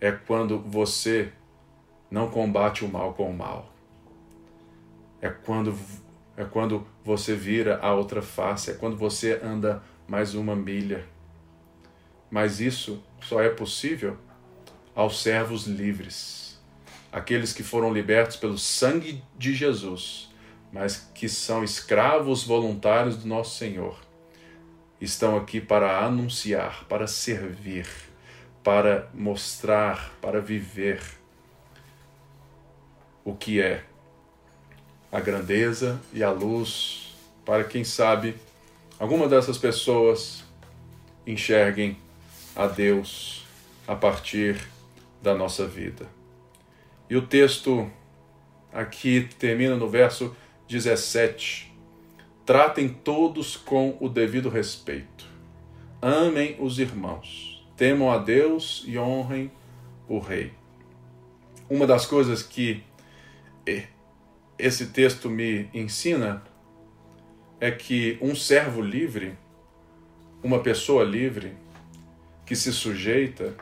[0.00, 1.32] É quando você
[2.10, 3.72] não combate o mal com o mal.
[5.22, 5.74] É quando,
[6.36, 11.06] é quando você vira a outra face, é quando você anda mais uma milha.
[12.28, 14.18] Mas isso só é possível
[14.96, 16.58] aos servos livres,
[17.12, 20.30] aqueles que foram libertos pelo sangue de Jesus,
[20.72, 23.98] mas que são escravos voluntários do nosso Senhor.
[24.98, 27.86] Estão aqui para anunciar, para servir,
[28.64, 31.02] para mostrar, para viver
[33.22, 33.84] o que é
[35.12, 38.34] a grandeza e a luz, para quem sabe
[38.98, 40.42] alguma dessas pessoas
[41.26, 41.98] enxerguem
[42.54, 43.44] a Deus
[43.86, 44.75] a partir
[45.22, 46.08] da nossa vida.
[47.08, 47.90] E o texto
[48.72, 50.34] aqui termina no verso
[50.68, 51.72] 17.
[52.44, 55.26] Tratem todos com o devido respeito.
[56.00, 57.66] Amem os irmãos.
[57.76, 59.50] Temam a Deus e honrem
[60.08, 60.52] o rei.
[61.68, 62.82] Uma das coisas que
[64.58, 66.42] esse texto me ensina
[67.60, 69.36] é que um servo livre,
[70.42, 71.54] uma pessoa livre,
[72.44, 73.56] que se sujeita,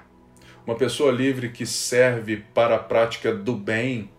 [0.66, 4.10] uma pessoa livre que serve para a prática do bem,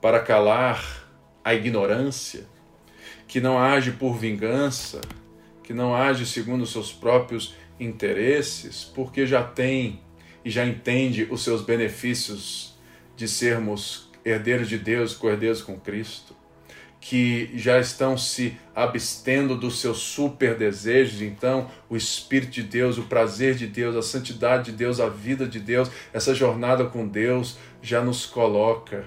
[0.00, 1.08] para calar
[1.44, 2.46] a ignorância,
[3.26, 5.00] que não age por vingança,
[5.62, 10.00] que não age segundo seus próprios interesses, porque já tem
[10.44, 12.78] e já entende os seus benefícios
[13.16, 16.39] de sermos herdeiros de Deus, cordeiros com Cristo
[17.00, 23.04] que já estão se abstendo dos seus super desejos, então o Espírito de Deus, o
[23.04, 27.56] prazer de Deus, a santidade de Deus, a vida de Deus, essa jornada com Deus
[27.80, 29.06] já nos coloca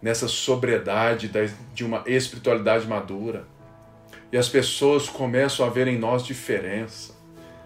[0.00, 1.28] nessa sobriedade
[1.74, 3.46] de uma espiritualidade madura.
[4.30, 7.16] E as pessoas começam a ver em nós diferença.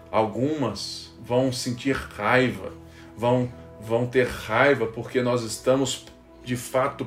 [0.09, 2.73] Algumas vão sentir raiva,
[3.15, 6.05] vão, vão ter raiva porque nós estamos
[6.43, 7.05] de fato,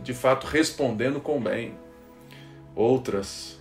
[0.00, 1.74] de fato respondendo com bem
[2.78, 3.60] outras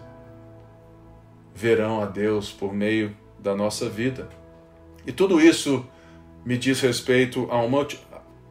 [1.55, 4.30] verão a Deus por meio da nossa vida.
[5.07, 5.84] E tudo isso
[6.45, 7.88] me diz respeito a, uma,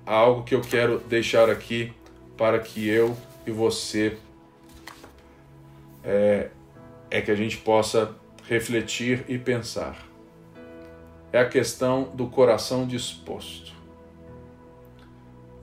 [0.04, 1.92] a algo que eu quero deixar aqui
[2.36, 4.18] para que eu e você
[6.02, 6.50] é,
[7.10, 8.16] é que a gente possa
[8.48, 10.04] refletir e pensar.
[11.32, 13.72] É a questão do coração disposto.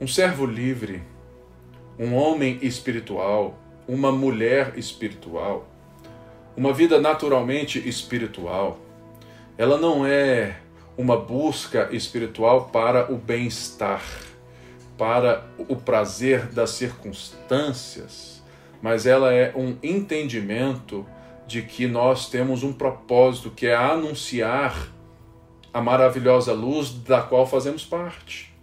[0.00, 1.02] Um servo livre,
[1.98, 5.68] um homem espiritual, uma mulher espiritual,
[6.56, 8.78] uma vida naturalmente espiritual,
[9.56, 10.56] ela não é
[10.96, 14.02] uma busca espiritual para o bem-estar,
[14.96, 18.42] para o prazer das circunstâncias,
[18.80, 21.06] mas ela é um entendimento
[21.46, 24.88] de que nós temos um propósito que é anunciar
[25.72, 28.54] a maravilhosa luz da qual fazemos parte.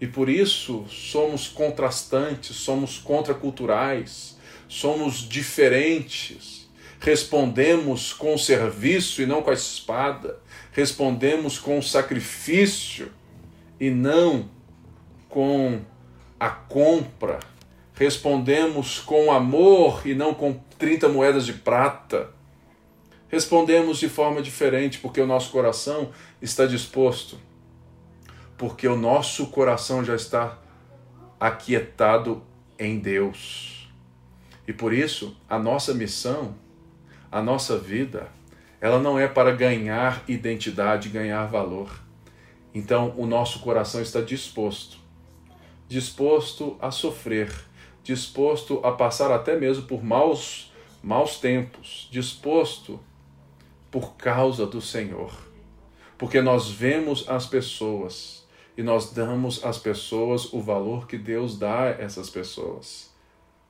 [0.00, 4.37] E por isso somos contrastantes, somos contraculturais,
[4.68, 6.68] somos diferentes.
[7.00, 10.38] Respondemos com serviço e não com a espada.
[10.72, 13.10] Respondemos com sacrifício
[13.80, 14.48] e não
[15.28, 15.80] com
[16.38, 17.40] a compra.
[17.94, 22.30] Respondemos com amor e não com 30 moedas de prata.
[23.28, 26.10] Respondemos de forma diferente porque o nosso coração
[26.40, 27.38] está disposto,
[28.56, 30.58] porque o nosso coração já está
[31.38, 32.42] aquietado
[32.78, 33.77] em Deus.
[34.68, 36.54] E por isso, a nossa missão,
[37.32, 38.28] a nossa vida,
[38.80, 41.90] ela não é para ganhar identidade, ganhar valor.
[42.72, 45.08] Então, o nosso coração está disposto
[45.88, 47.50] disposto a sofrer,
[48.04, 50.70] disposto a passar até mesmo por maus,
[51.02, 53.00] maus tempos, disposto
[53.90, 55.32] por causa do Senhor.
[56.18, 58.46] Porque nós vemos as pessoas
[58.76, 63.07] e nós damos às pessoas o valor que Deus dá a essas pessoas.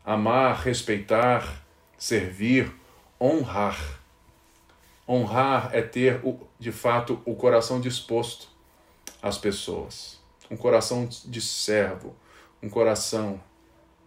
[0.08, 1.64] Amar, respeitar,
[1.98, 2.72] servir,
[3.20, 4.00] honrar.
[5.06, 6.20] Honrar é ter,
[6.58, 8.48] de fato, o coração disposto
[9.20, 10.18] às pessoas
[10.50, 12.14] um coração de servo,
[12.62, 13.40] um coração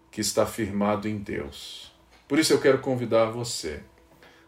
[0.10, 1.92] que está firmado em Deus.
[2.28, 3.82] Por isso eu quero convidar você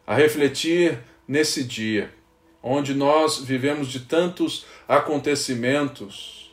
[0.06, 2.14] a refletir nesse dia,
[2.62, 6.52] onde nós vivemos de tantos acontecimentos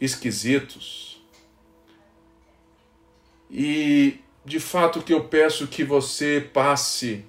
[0.00, 1.09] esquisitos.
[3.50, 7.24] E de fato que eu peço que você passe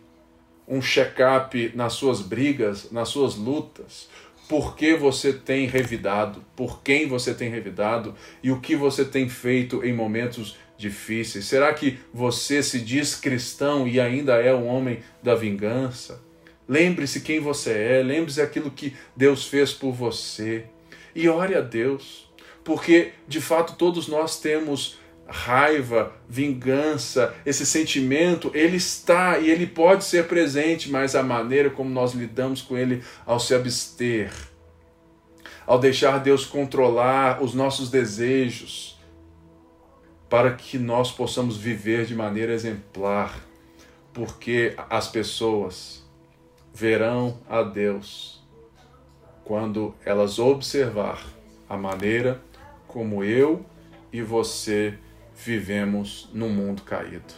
[0.67, 4.07] um check-up nas suas brigas, nas suas lutas,
[4.47, 9.29] por que você tem revidado, por quem você tem revidado e o que você tem
[9.29, 11.45] feito em momentos difíceis.
[11.45, 16.21] Será que você se diz cristão e ainda é um homem da vingança?
[16.67, 20.65] Lembre-se quem você é, lembre-se aquilo que Deus fez por você
[21.13, 22.29] e ore a Deus,
[22.63, 24.97] porque de fato todos nós temos
[25.27, 31.89] raiva, vingança, esse sentimento, ele está e ele pode ser presente, mas a maneira como
[31.89, 34.31] nós lidamos com ele ao se abster,
[35.65, 38.99] ao deixar Deus controlar os nossos desejos,
[40.29, 43.39] para que nós possamos viver de maneira exemplar,
[44.13, 46.01] porque as pessoas
[46.73, 48.41] verão a Deus
[49.43, 51.21] quando elas observar
[51.67, 52.41] a maneira
[52.87, 53.65] como eu
[54.11, 54.97] e você
[55.43, 57.33] vivemos num mundo caído.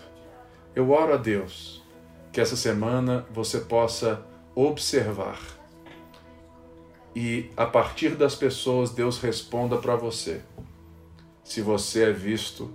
[0.75, 1.81] Eu oro a Deus
[2.31, 5.39] que essa semana você possa observar
[7.15, 10.41] e a partir das pessoas Deus responda para você
[11.43, 12.73] se você é visto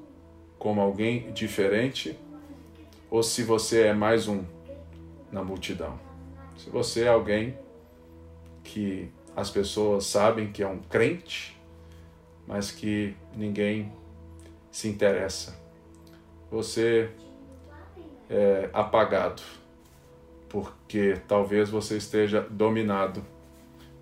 [0.59, 2.19] como alguém diferente
[3.11, 4.45] ou se você é mais um
[5.31, 5.99] na multidão.
[6.57, 7.59] Se você é alguém
[8.65, 11.59] que as pessoas sabem que é um crente,
[12.47, 13.93] mas que ninguém
[14.79, 15.59] se interessa.
[16.53, 17.11] Você
[18.31, 19.43] é apagado,
[20.49, 23.25] porque talvez você esteja dominado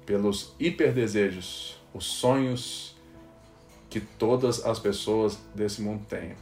[0.04, 2.94] pelos hiperdesejos, os sonhos
[3.88, 6.34] que todas as pessoas desse mundo têm.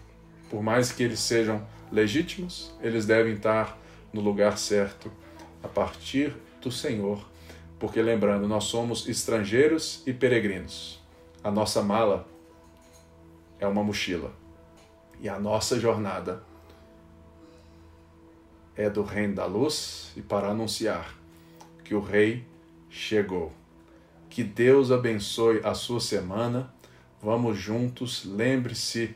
[0.51, 3.79] Por mais que eles sejam legítimos, eles devem estar
[4.13, 5.13] no lugar certo
[5.63, 7.25] a partir do Senhor,
[7.79, 11.01] porque lembrando, nós somos estrangeiros e peregrinos.
[11.41, 12.34] A nossa mala
[13.59, 14.33] é uma mochila.
[15.21, 16.43] E a nossa jornada
[18.77, 21.15] é do Reino da Luz e para anunciar
[21.85, 22.45] que o Rei
[22.89, 23.53] chegou.
[24.29, 26.73] Que Deus abençoe a sua semana.
[27.23, 28.25] Vamos juntos.
[28.25, 29.15] Lembre-se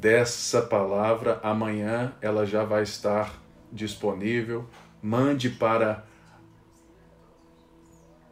[0.00, 1.38] dessa palavra.
[1.42, 3.40] Amanhã ela já vai estar
[3.72, 4.68] disponível.
[5.00, 6.04] Mande para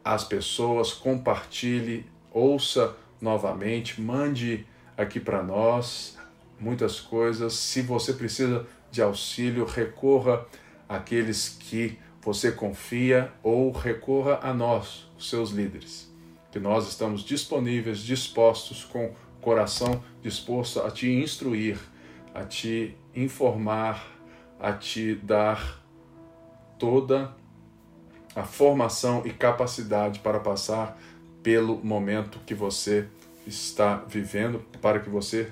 [0.04, 4.66] as pessoas, compartilhe, ouça novamente, mande
[4.96, 6.18] aqui para nós
[6.58, 7.54] muitas coisas.
[7.54, 10.46] Se você precisa de auxílio, recorra
[10.88, 16.10] àqueles que você confia ou recorra a nós, os seus líderes.
[16.50, 21.78] que nós estamos disponíveis, dispostos, com coração disposto a te instruir,
[22.34, 24.06] a te informar,
[24.60, 25.82] a te dar
[26.78, 27.34] toda
[28.36, 30.98] a formação e capacidade para passar
[31.42, 33.08] pelo momento que você
[33.46, 35.50] está vivendo, para que você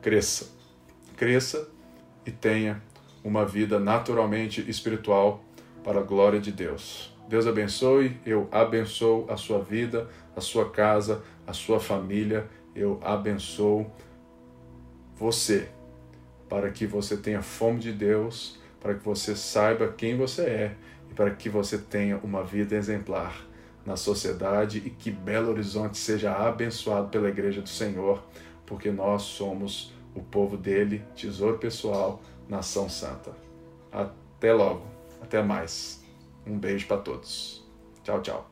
[0.00, 0.50] cresça.
[1.16, 1.68] Cresça
[2.26, 2.82] e tenha
[3.24, 5.42] uma vida naturalmente espiritual
[5.84, 7.12] para a glória de Deus.
[7.28, 13.90] Deus abençoe, eu abençoo a sua vida, a sua casa, a sua família, eu abençoo
[15.16, 15.68] você,
[16.48, 20.76] para que você tenha fome de Deus, para que você saiba quem você é
[21.10, 23.51] e para que você tenha uma vida exemplar
[23.84, 28.22] na sociedade e que Belo Horizonte seja abençoado pela Igreja do Senhor,
[28.66, 33.34] porque nós somos o povo dele, tesouro pessoal, nação santa.
[33.90, 34.86] Até logo,
[35.20, 36.02] até mais.
[36.46, 37.64] Um beijo para todos.
[38.02, 38.50] Tchau, tchau.